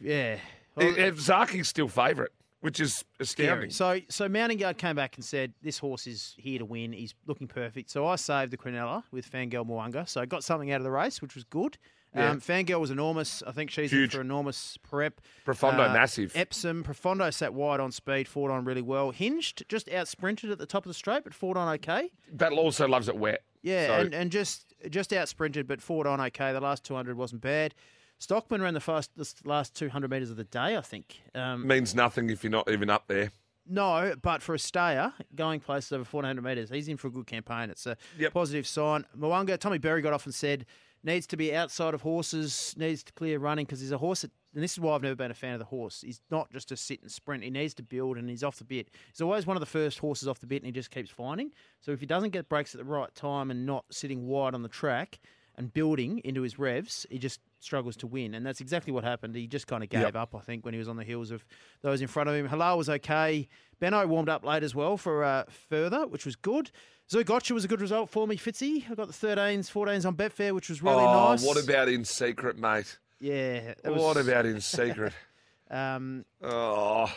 [0.00, 0.38] Yeah.
[0.80, 2.30] If Zaaki's still favourite.
[2.60, 3.70] which is astounding.
[3.70, 6.92] So, so Mounting Guard came back and said, "This horse is here to win.
[6.92, 10.08] He's looking perfect." So I saved the Quinella with Fangirl Mo'unga.
[10.08, 11.78] So I got something out of the race, which was good.
[12.16, 12.30] Yeah.
[12.30, 13.42] Um, Fangirl was enormous.
[13.46, 14.12] I think she's Huge.
[14.14, 15.20] in for enormous prep.
[15.44, 16.32] Profondo, Uh, massive.
[16.34, 19.10] Epsom, Profondo sat wide on speed, fought on really well.
[19.12, 22.10] Hinged, just out sprinted at the top of the straight, but fought on okay.
[22.32, 23.42] Battle also loves it wet.
[23.62, 26.52] Yeah, So- and, and just just out sprinted, but fought on okay.
[26.52, 27.74] The last 200 wasn't bad.
[28.18, 31.20] Stockman ran the fast the last 200 metres of the day, I think.
[31.34, 33.30] Um, means nothing if you're not even up there.
[33.66, 37.26] no, but for a stayer, going places over 400 metres, he's in for a good
[37.26, 37.70] campaign.
[37.70, 38.32] It's a Yep.
[38.32, 39.04] positive sign.
[39.16, 40.66] Mo'unga, Tommy Berry got off and said,
[41.04, 44.32] needs to be outside of horses, needs to clear running because he's a horse that,
[44.54, 46.00] and this is why I've never been a fan of the horse.
[46.00, 47.44] He's not just to sit and sprint.
[47.44, 48.88] He needs to build and he's off the bit.
[49.12, 51.52] He's always one of the first horses off the bit and he just keeps finding.
[51.80, 54.62] So if he doesn't get breaks at the right time and not sitting wide on
[54.62, 55.20] the track
[55.58, 58.32] and building into his revs, he just struggles to win.
[58.34, 59.34] And that's exactly what happened.
[59.34, 60.16] He just kind of gave Yep.
[60.16, 61.44] up, I think, when he was on the heels of
[61.82, 62.48] those in front of him.
[62.48, 63.48] Halal was okay.
[63.80, 66.70] Benno warmed up late as well for uh, further, which was good.
[67.10, 68.88] Zougotcha was a good result for me, Fitzy.
[68.90, 71.44] I got the 13s, 14s on Betfair, which was really oh, nice.
[71.44, 72.98] what about in secret, mate?
[73.20, 73.74] Yeah.
[73.84, 75.12] was- What about in secret?
[75.70, 77.12] Um, oh,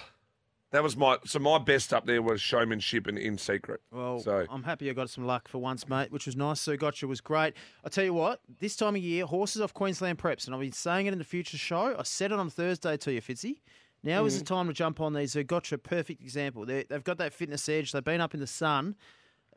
[0.72, 3.82] that was my so my best up there was showmanship and in secret.
[3.92, 6.60] well, So- I'm happy I got some luck for once, mate, which was nice.
[6.66, 7.54] Zougotcha was great.
[7.84, 10.72] I'll tell you what, this time of year, horses off Queensland preps, and I've been
[10.72, 11.96] saying it in the future show.
[11.98, 13.62] I said it on Thursday to you, Fitzy.
[14.04, 14.28] Now Mm.
[14.28, 15.36] is the time to jump on these.
[15.36, 16.66] Zougotcha, perfect example.
[16.66, 17.92] They, they've got that fitness edge.
[17.92, 18.96] They've been up in the sun.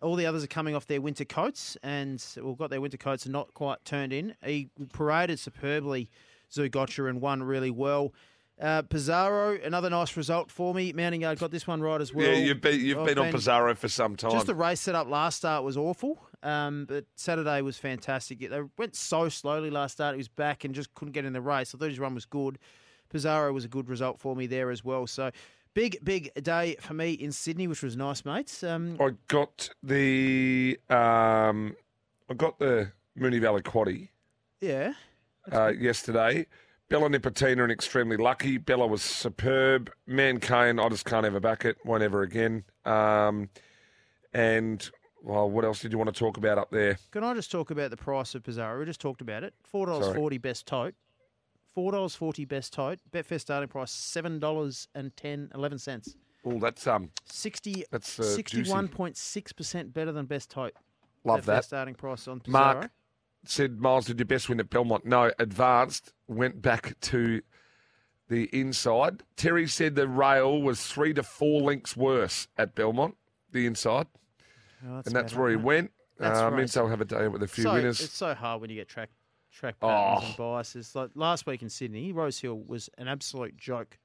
[0.03, 3.24] All the others are coming off their winter coats and well, got their winter coats
[3.24, 4.35] and not quite turned in.
[4.44, 6.11] He paraded superbly,
[6.53, 8.12] Zougotcha, and won really well.
[8.60, 10.92] Uh, Pizarro, another nice result for me.
[10.92, 12.26] Mounting Yard got this one right as well.
[12.26, 14.30] yeah, you've been you've I've been on Pizarro for some time.
[14.30, 18.38] Just the race setup last start was awful, um, but Saturday was fantastic.
[18.38, 20.14] They went so slowly last start.
[20.14, 21.74] He was back and just couldn't get in the race.
[21.74, 22.58] I thought his run was good.
[23.10, 25.06] Pizarro was a good result for me there as well.
[25.08, 25.32] So
[25.74, 28.62] big, big day for me in Sydney, which was nice, mates.
[28.62, 31.74] Um, I got the um,
[32.30, 34.08] I got the Moonee Valley Quaddy
[34.60, 34.92] yeah.
[35.52, 36.46] uh, yesterday.
[36.94, 38.57] Bella Nipotina and extremely lucky.
[38.57, 39.90] Bella was superb.
[40.07, 41.76] Mankind, I just can't ever back it.
[41.85, 42.62] Won't ever again.
[42.85, 43.48] Um,
[44.33, 44.88] and
[45.20, 46.96] well, what else did you want to talk about up there?
[47.11, 48.78] Can I just talk about the price of Pizarro?
[48.78, 49.54] We just talked about it.
[49.64, 50.94] Four dollars forty best tote.
[51.74, 53.00] Four dollars forty best tote.
[53.11, 56.14] Betfair starting price seven dollars and ten eleven cents.
[56.44, 60.74] Oh, that's um, Sixty That's, uh, sixty-one point six percent better than best tote.
[61.24, 61.64] love Betfair that.
[61.64, 62.74] starting price on Pizarro.
[62.74, 62.90] Mark
[63.48, 65.04] said Miles did your best win at Belmont.
[65.04, 67.42] No, advanced went back to
[68.28, 69.22] the inside.
[69.37, 73.16] Terry said the rail was three to four links worse at Belmont,
[73.52, 74.07] the inside,
[74.87, 75.64] Oh, and that's about where he right.
[75.64, 75.90] went.
[76.18, 76.59] That's uh, right.
[76.59, 78.00] Means they'll have a day with a few so, winners.
[78.00, 79.11] It's so hard when you get track
[79.52, 80.26] track patterns Oh.
[80.26, 80.94] and biases.
[80.94, 83.98] Like last week in Sydney, Rose Hill was an absolute joke.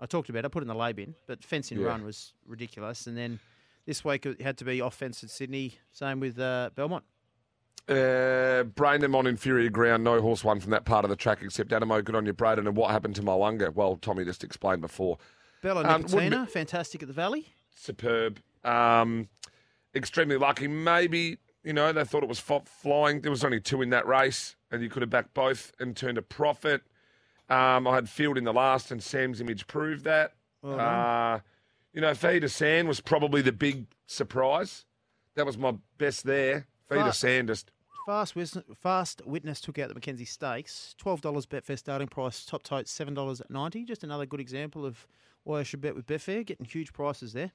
[0.00, 0.44] I talked about it.
[0.46, 1.86] I put it in the lay bin, but fencing Yeah.
[1.88, 3.06] run was ridiculous.
[3.06, 3.38] And then
[3.86, 5.78] this week it had to be off fence at Sydney.
[5.92, 7.04] Same with uh, Belmont.
[7.90, 11.72] Uh, Braden on inferior ground, no horse won from that part of the track except
[11.72, 12.00] Adamo.
[12.00, 12.66] Good on you, Braden.
[12.68, 13.74] And what happened to Mo'unga?
[13.74, 15.18] Well, Tommy just explained before.
[15.60, 17.52] Bella Um, Nipotina, fantastic at the Valley.
[17.74, 18.40] Superb.
[18.64, 19.28] Um,
[19.94, 20.68] extremely lucky.
[20.68, 23.22] Maybe, you know, they thought it was flying.
[23.22, 26.16] There was only two in that race, and you could have backed both and turned
[26.16, 26.82] a profit.
[27.48, 30.34] Um, I had Field in the last, and Sam's image proved that.
[30.62, 31.40] Well uh,
[31.92, 34.84] you know, Fee to Sand was probably the big surprise.
[35.34, 36.68] That was my best there.
[36.88, 37.70] Fee to Sand just
[38.06, 40.94] Fast Witness, Fast Witness took out the Mackenzie Stakes.
[40.98, 42.44] Twelve dollars Betfair starting price.
[42.44, 43.84] Top tote seven dollars ninety.
[43.84, 45.06] Just another good example of
[45.44, 46.44] why I should bet with Betfair.
[46.44, 47.52] Getting huge prices there.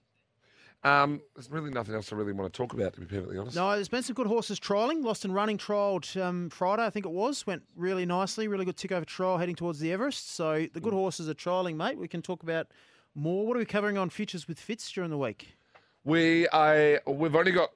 [0.84, 3.55] Um, there's really nothing else I really want to talk about, to be perfectly honest.
[3.55, 5.03] No, there's been some good horses trialling.
[5.03, 7.47] Lost and Running trialled um, Friday, I think it was.
[7.47, 8.47] Went really nicely.
[8.47, 10.36] Really good tick over trial heading towards the Everest.
[10.36, 11.97] So the good horses are trialling, mate.
[11.97, 12.67] We can talk about
[13.15, 13.47] more.
[13.47, 15.58] What are we covering on futures with Fitz during the week?
[16.03, 17.71] We I we've only got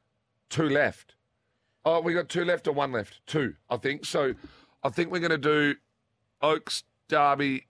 [0.49, 1.15] two left.
[1.85, 3.21] Oh, we got two left or one left?
[3.25, 4.05] Two, I think.
[4.05, 4.33] So
[4.83, 5.75] I think we're going to do
[6.41, 7.67] Oaks, Derby,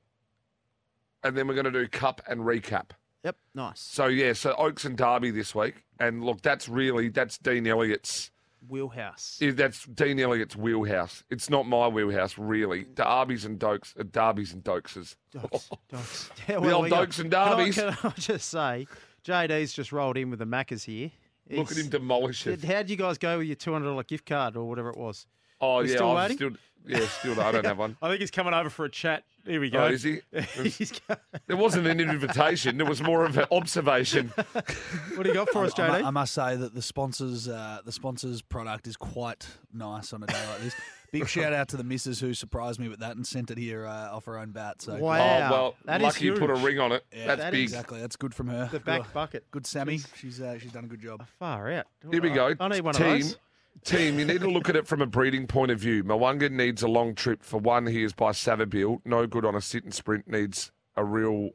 [1.23, 2.91] and then we're going to do Cup and recap.
[3.23, 3.79] Yep, nice.
[3.81, 8.31] So yeah, so Oaks and Derby this week, and look, that's really that's Dean Elliott's.
[8.67, 9.37] Wheelhouse.
[9.39, 11.23] yeah, That's Dean Elliott's wheelhouse.
[11.29, 12.83] It's not my wheelhouse, really.
[12.93, 15.15] Derbies and Dokes, uh, Derbies and Dokeses.
[15.33, 16.29] Dokes, Dokes.
[16.49, 17.75] Yeah, The old Dokes and can I- Derbies.
[17.75, 18.85] Can I, just say,
[19.23, 21.09] JD's just rolled in with the Maccas here.
[21.49, 22.63] Look at him demolish it.
[22.63, 25.25] How'd you guys go with your two hundred dollar gift card or whatever it was?
[25.61, 26.37] Oh, yeah, still I'm waiting?
[26.37, 26.51] still,
[26.87, 27.97] yeah, still, I don't have one.
[28.01, 29.23] I think he's coming over for a chat.
[29.49, 29.85] Here we go.
[29.85, 30.21] Oh, is he?
[30.61, 31.01] He's
[31.47, 32.77] There wasn't an invitation.
[32.77, 34.27] There was more of an observation.
[34.35, 36.03] what do you got for us, I, JD?
[36.05, 40.27] I must say that the sponsors, uh, the sponsors' product is quite nice on a
[40.27, 40.75] day like this.
[41.11, 43.87] Big shout out to the missus who surprised me with that and sent it here
[43.87, 44.83] uh, off her own bat.
[44.83, 45.17] So Wow.
[45.17, 47.03] Oh, well, that is lucky you put a ring on it.
[47.11, 47.63] Yeah, That's that big.
[47.63, 48.69] exactly, that's good from her.
[48.71, 49.49] the back bucket.
[49.49, 51.25] Good Sammy, she's uh, she's done a good job.
[51.39, 51.87] Far out.
[52.11, 52.53] Here we go.
[52.59, 53.37] I need one team, of those.
[53.85, 56.03] Team, you need to look at it from a breeding point of view.
[56.03, 57.43] Mo'unga needs a long trip.
[57.43, 58.99] For one, he is by Savabeel.
[59.05, 60.27] No good on a sit and sprint.
[60.27, 61.51] Needs a real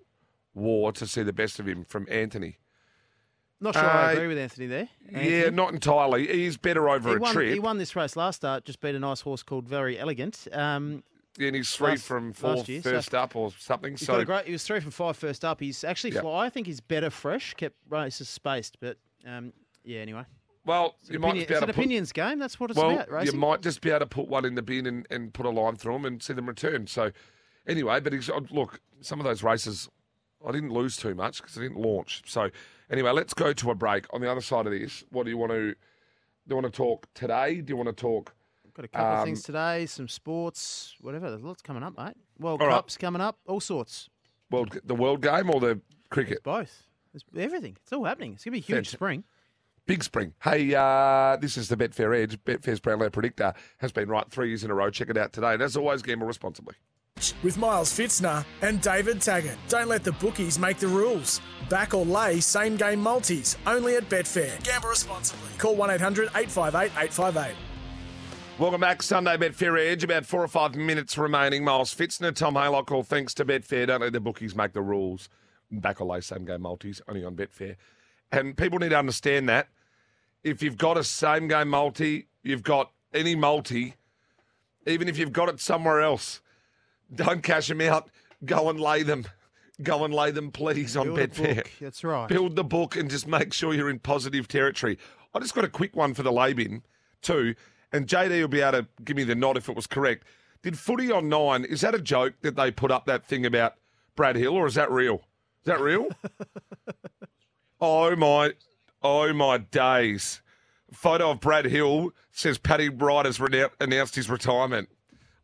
[0.55, 2.57] war to see the best of him from Anthony.
[3.61, 4.89] Not sure I Uh, agree with Anthony there.
[5.11, 5.57] Yeah, Anthony.
[5.57, 6.27] not entirely.
[6.27, 7.53] He's better over he a won, trip.
[7.53, 10.49] he won this race last start, just beat a nice horse called Very Elegant.
[10.53, 11.05] Um,
[11.39, 13.93] and he's three last- from last year, so- first up or something.
[13.93, 14.47] he's So got a great.
[14.47, 15.61] He was three from five first up.
[15.61, 16.23] He's actually, Yep.
[16.23, 17.53] fly, I think he's better fresh.
[17.55, 18.97] Kept races spaced, but
[19.27, 19.53] um,
[19.85, 20.01] yeah.
[20.01, 20.25] Anyway,
[20.65, 22.39] well, it's, you an, might opinion, be it's an to put, opinions game.
[22.39, 23.27] That's what it's well, about.
[23.27, 25.51] you might just be able to put one in the bin and, and put a
[25.51, 26.87] line through them and see them return.
[26.87, 27.11] So
[27.67, 29.89] anyway, but he's, look, some of those races,
[30.47, 32.23] I didn't lose too much because I didn't launch.
[32.27, 32.51] So
[32.91, 34.07] anyway, let's go to a break.
[34.13, 35.75] On the other side of this, what do you want to do?
[36.47, 37.61] You want to talk today?
[37.61, 38.35] Do you want to talk?
[38.75, 39.87] Got a couple of Um, things today.
[39.87, 41.31] Some sports, whatever.
[41.31, 42.17] There's lots coming up, mate.
[42.41, 42.75] World All right.
[42.75, 43.39] Cups coming up.
[43.47, 44.11] All sorts.
[44.51, 46.43] World, the world game or the cricket?
[46.43, 46.89] Both.
[47.15, 47.77] It's everything.
[47.83, 48.33] It's all happening.
[48.33, 48.99] It's gonna be a huge Fantastic.
[48.99, 49.25] spring.
[49.87, 50.33] Big spring.
[50.43, 52.43] Hey, uh, this is the Betfair Edge.
[52.45, 54.89] Betfair's Brownlow Predictor has been right three years in a row.
[54.89, 55.53] Check it out today.
[55.53, 56.75] And as always, gamble responsibly.
[57.43, 59.59] with Miles Fitzner and David Taggart.
[59.69, 61.43] Don't let the bookies make the rules.
[61.69, 64.63] Back or lay same game multis only at Betfair.
[64.65, 65.51] Gamble responsibly.
[65.59, 67.55] Call 1 800 858 858.
[68.59, 70.03] Welcome back, Sunday Betfair Edge.
[70.03, 71.63] About four or five minutes remaining.
[71.63, 73.89] Miles Fitzner, Tom Haylock, all thanks to Betfair.
[73.89, 75.29] Don't let the bookies make the rules.
[75.71, 77.77] Back or lay same game multis, only on Betfair.
[78.39, 79.69] And people need to understand that.
[80.43, 83.95] If you've got a same game multi, you've got any multi,
[84.87, 86.41] even if you've got it somewhere else,
[87.15, 88.11] don't cash them out.
[88.45, 89.25] Go and lay them.
[89.83, 91.67] Go and lay them, please, on Build Betfair.
[91.81, 92.29] That's right.
[92.29, 94.99] Build the book and just make sure you're in positive territory.
[95.35, 96.83] I just got a quick one for the lay bin,
[97.23, 97.55] too,
[97.93, 100.25] and JD will be able to give me the nod if it was correct.
[100.63, 103.75] Did footy on nine, is that a joke that they put up that thing about
[104.15, 105.17] Brad Hill, or is that real?
[105.17, 106.09] Is that real?
[107.85, 108.53] oh, my,
[109.03, 110.41] oh, my days.
[110.93, 113.41] Photo of Brad Hill says Paddy Wright has
[113.81, 114.89] announced his retirement.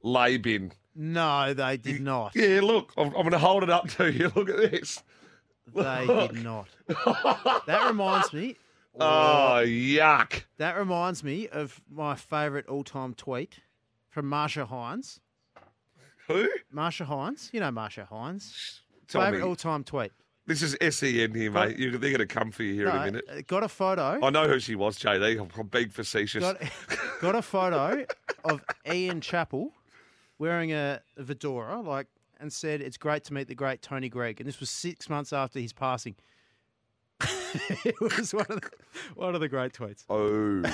[0.02, 0.72] Lay bin.
[0.94, 2.32] No, they did not.
[2.34, 4.32] Yeah, look, I'm, I'm going to hold it up to you.
[4.36, 5.02] Look at this.
[5.74, 6.68] They did not.
[7.66, 8.56] That reminds me.
[8.98, 10.42] Oh, yuck.
[10.58, 13.60] That reminds me of my favourite all-time tweet
[14.10, 15.20] from Marcia Hines.
[16.26, 16.48] Who?
[16.72, 18.82] Marcia Hines, you know Marcia Hines.
[19.06, 20.10] Tell Favourite all-time tweet.
[20.50, 21.78] This is SEN here, mate.
[21.78, 23.46] You, they're going to come for you here in a minute.
[23.46, 24.18] got a photo.
[24.20, 25.48] I know who she was, JD.
[25.56, 26.42] I'm, being facetious.
[26.42, 26.60] Got,
[27.20, 28.04] got a photo
[28.44, 29.70] of Ian Chappell
[30.40, 32.08] wearing a, a fedora, like,
[32.40, 35.32] and said, "It's great to meet the great Tony Greig." And this was six months
[35.32, 36.16] after his passing.
[37.84, 38.70] it was one of the,
[39.14, 40.04] one of the great tweets.
[40.10, 40.68] Oh.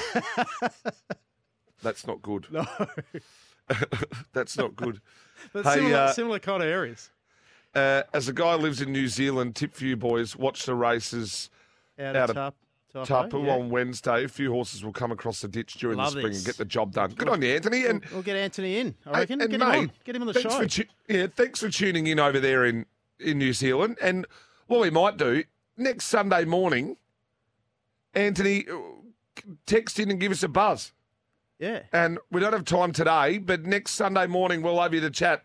[1.82, 2.46] That's not good.
[2.50, 2.64] No,
[4.32, 5.02] That's not good.
[5.52, 7.10] but Hey, similar, uh, similar kind of areas.
[7.76, 10.74] Uh, as a guy who lives in New Zealand, tip for you boys, watch the
[10.74, 11.50] races
[11.98, 12.54] Out, out of Tap,
[13.06, 13.52] Tapu yeah.
[13.54, 14.24] on Wednesday.
[14.24, 16.38] A few horses will come across the ditch during Love the spring this.
[16.38, 17.10] and get the job done.
[17.10, 17.84] Good on you, Anthony.
[17.84, 18.94] And We'll get Anthony in.
[19.04, 19.42] I reckon.
[19.42, 19.92] and get mate, him on.
[20.04, 20.60] Get him on the thanks show.
[20.60, 22.86] For tu- yeah, thanks for tuning in over there in,
[23.20, 23.98] in New Zealand.
[24.00, 24.26] And
[24.68, 25.44] what we might do
[25.76, 26.96] next Sunday morning,
[28.14, 28.76] Anthony, uh,
[29.66, 30.92] text in and give us a buzz.
[31.58, 31.82] yeah.
[31.92, 35.44] And we don't have time today, but next Sunday morning we'll have you to chat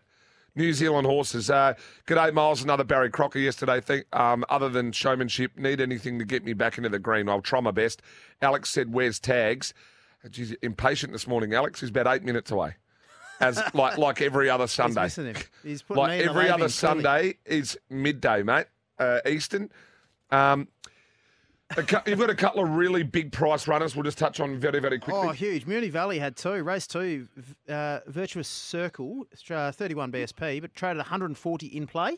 [0.54, 1.48] New Zealand horses.
[1.50, 1.74] Uh,
[2.06, 2.62] g'day, Miles.
[2.62, 3.80] Another Barry Crocker yesterday.
[3.80, 7.28] Think, um, other than showmanship, need anything to get me back into the green?
[7.28, 8.02] I'll try my best.
[8.42, 9.72] Alex said, "Where's tags?"
[10.30, 11.54] She's impatient this morning.
[11.54, 12.74] Alex He's about eight minutes away,
[13.40, 15.02] as like like every other He's Sunday.
[15.04, 15.36] missing him.
[15.62, 16.68] He's putting Like me in the every other.
[16.68, 18.66] Sunday is midday, mate.
[18.98, 19.70] Uh, Eastern.
[20.30, 20.68] Um,
[21.76, 23.94] a you've got a couple of really big price runners.
[23.94, 25.28] We'll just touch on very very quickly.
[25.28, 25.66] Oh, huge.
[25.66, 26.62] Moonee Valley had two.
[26.62, 27.28] Race two,
[27.68, 32.16] uh, Virtuous Circle, uh, 31 BSP, but traded 140 in play,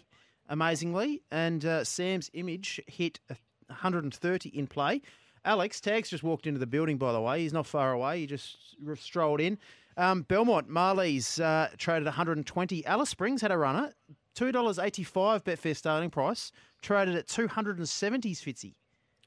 [0.49, 1.23] amazingly.
[1.31, 3.21] And uh, Sam's Image hit
[3.67, 5.03] 130 in play.
[5.45, 7.41] Alex, Tags just walked into the building, by the way.
[7.41, 8.21] He's not far away.
[8.21, 9.59] He just strolled in.
[9.97, 12.87] Um, Belmont, Marley's uh, traded 120.
[12.87, 13.93] Alice Springs had a runner.
[14.37, 16.51] $2.85 Betfair starting price.
[16.83, 18.75] Traded at 270s, Fitzy.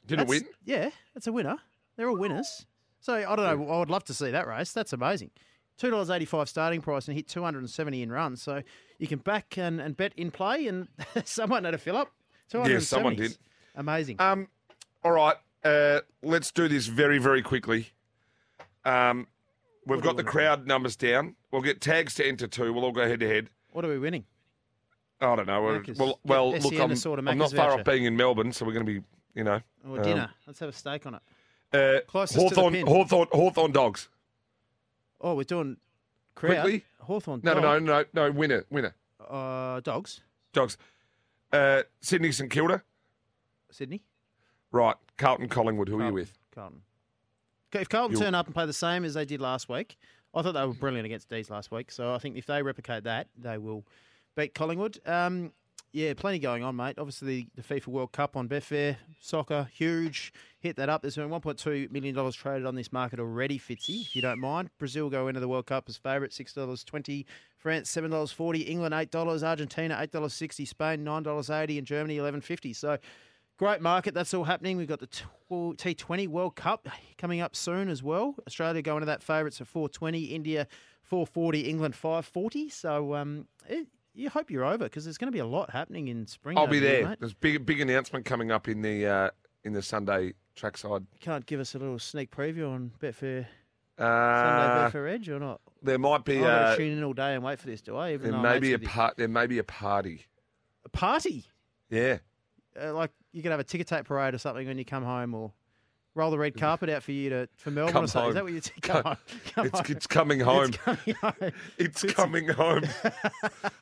[0.07, 0.45] Did it win?
[0.65, 1.57] Yeah, it's a winner.
[1.95, 2.65] They're all winners.
[2.99, 3.73] So I don't know.
[3.73, 4.71] I would love to see that race.
[4.71, 5.31] That's amazing.
[5.77, 8.41] Two dollars eighty five starting price and hit two hundred and seventy in runs.
[8.41, 8.63] So
[8.97, 10.87] you can back and, and bet in play, and
[11.25, 12.11] someone had a fill up.
[12.53, 13.37] Yeah, someone did.
[13.75, 14.15] Amazing.
[14.19, 14.47] Um,
[15.03, 17.89] all right, uh, let's do this very, very quickly.
[18.85, 19.27] Um,
[19.87, 21.35] We've What got the crowd numbers down.
[21.49, 22.73] We'll get tags to enter two.
[22.73, 23.49] We'll all go head to head.
[23.71, 24.25] What are we winning?
[25.21, 25.61] I don't know.
[25.61, 27.79] Well, well look, I'm, a sort of I'm not far voucher.
[27.79, 29.01] off being in Melbourne, so we're going to be,
[29.37, 30.29] you know, Or Um, dinner?
[30.45, 31.21] Let's have a steak on it.
[31.73, 32.87] uh, Closest to the Hawthorn, pin.
[32.87, 34.09] Hawthorn, Hawthorn dogs.
[35.21, 35.77] Oh, we're doing
[36.35, 36.61] crowd.
[36.61, 36.85] Quickly?
[37.01, 37.41] Hawthorn.
[37.43, 38.31] No, no, no, no, no.
[38.31, 38.93] Winner, winner.
[39.19, 40.21] Uh, dogs.
[40.53, 40.77] Dogs.
[41.53, 42.83] Uh, Sydney St Kilda.
[43.71, 44.03] Sydney.
[44.71, 44.95] Right.
[45.17, 45.87] Carlton Collingwood.
[45.89, 46.13] Who are you Carlton.
[46.15, 46.37] with?
[46.53, 46.81] Carlton.
[47.71, 49.97] Okay, If Carlton You'll- turn up and play the same as they did last week,
[50.33, 51.91] I thought they were brilliant against D's last week.
[51.91, 53.85] So I think if they replicate that, they will
[54.35, 54.99] beat Collingwood.
[55.05, 55.51] Um,
[55.97, 56.99] yeah, plenty going on, mate.
[56.99, 60.31] Obviously, the FIFA World Cup on Betfair, soccer, huge.
[60.59, 61.01] Hit that up.
[61.01, 64.69] There's been $1.2 million traded on this market already, Fitzy, if you don't mind.
[64.77, 67.25] Brazil go into the World Cup as favourite, $6.20.
[67.57, 68.69] France, $7.40.
[68.69, 69.43] England, $8.
[69.43, 70.67] Argentina, $8.60.
[70.67, 71.79] Spain, $9.80.
[71.79, 72.75] And Germany, $11.50.
[72.75, 72.99] So
[73.57, 74.13] Great market.
[74.13, 74.77] That's all happening.
[74.77, 76.87] We've got the tw- T20 World Cup
[77.17, 78.35] coming up soon as well.
[78.45, 80.67] Australia going to that favourites at 420, India
[81.01, 82.69] 440, England 540.
[82.69, 83.87] So um, it,
[84.17, 86.57] you hope you're over because there's going to be a lot happening in spring.
[86.57, 87.15] I'll be here, there.
[87.19, 89.29] There's big, big announcement coming up in the uh,
[89.63, 91.05] in the Sunday trackside.
[91.19, 93.45] Can't give us a little sneak preview on Betfair
[93.97, 95.61] Sunday Uh, Betfair Edge or not?
[95.83, 98.13] there might be got uh, tune in all day and wait for this, do I?
[98.13, 98.87] Even there may be a mates with you.
[98.89, 99.17] part.
[99.17, 100.25] There may be a party.
[100.85, 101.45] a party.
[101.89, 102.17] Yeah.
[102.79, 105.33] Uh, like you could have a ticker tape parade or something when you come home,
[105.33, 105.51] or
[106.17, 108.29] roll the red carpet out for you to for Melbourne Come or something.
[108.29, 109.17] Is that what you come home?
[109.53, 109.85] Come It's, home.
[109.89, 110.63] it's coming home.
[110.65, 111.51] It's coming home.
[111.77, 112.83] It's coming home.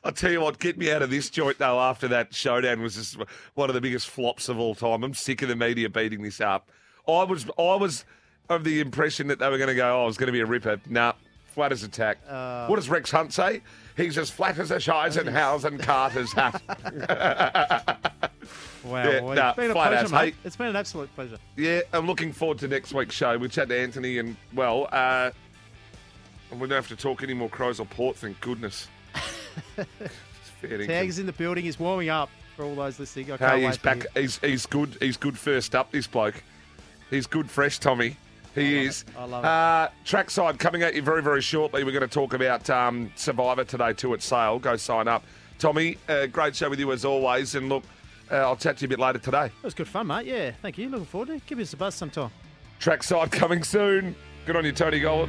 [0.04, 1.80] I'll tell you what, get me out of this joint though.
[1.80, 3.16] After that showdown was just
[3.54, 5.02] one of the biggest flops of all time.
[5.02, 6.70] I'm sick of the media beating this up.
[7.08, 8.04] I was, I was
[8.48, 10.00] of the impression that they were going to go.
[10.00, 10.80] Oh, it was going to be a ripper.
[10.88, 11.12] Nah,
[11.46, 12.18] flat as a tack.
[12.28, 13.62] Uh, what does Rex Hunt say?
[13.96, 16.62] He's as flat as a Eisenhower Carter's hat.
[18.84, 20.34] Wow, Yeah, well, nah, it's been a pleasure, ass, mate.
[20.34, 20.40] hey.
[20.44, 21.38] It's been an absolute pleasure.
[21.56, 23.36] yeah, I'm looking forward to next week's show.
[23.36, 25.32] We chat to Anthony and well, uh,
[26.52, 28.16] we don't have to talk any more crows or port.
[28.16, 28.88] Thank goodness.
[29.76, 29.86] It's
[30.60, 30.86] fair dinkum.
[30.86, 31.64] Tags in the building.
[31.64, 33.32] He's warming up for all those listening.
[33.32, 34.06] I can't Hey, he's back.
[34.14, 34.96] He's he's good.
[35.00, 35.90] He's good first up.
[35.90, 36.42] This bloke,
[37.10, 38.16] he's good fresh, Tommy.
[38.56, 39.04] He is.
[39.16, 39.48] I love it.
[39.48, 41.84] Uh, trackside coming at you very very shortly.
[41.84, 44.58] We're going to talk about um, Survivor today too at sale.
[44.58, 45.24] Go sign up,
[45.58, 45.98] Tommy.
[46.08, 47.54] Uh, great show with you as always.
[47.54, 47.84] And look,
[48.30, 49.46] uh, I'll chat to you a bit later today.
[49.46, 50.26] It was good fun, mate.
[50.26, 50.88] Yeah, thank you.
[50.88, 51.46] Looking forward to it.
[51.46, 52.30] Give us a buzz sometime.
[52.80, 54.16] Trackside coming soon.
[54.46, 55.28] Good on you, Tony Gold.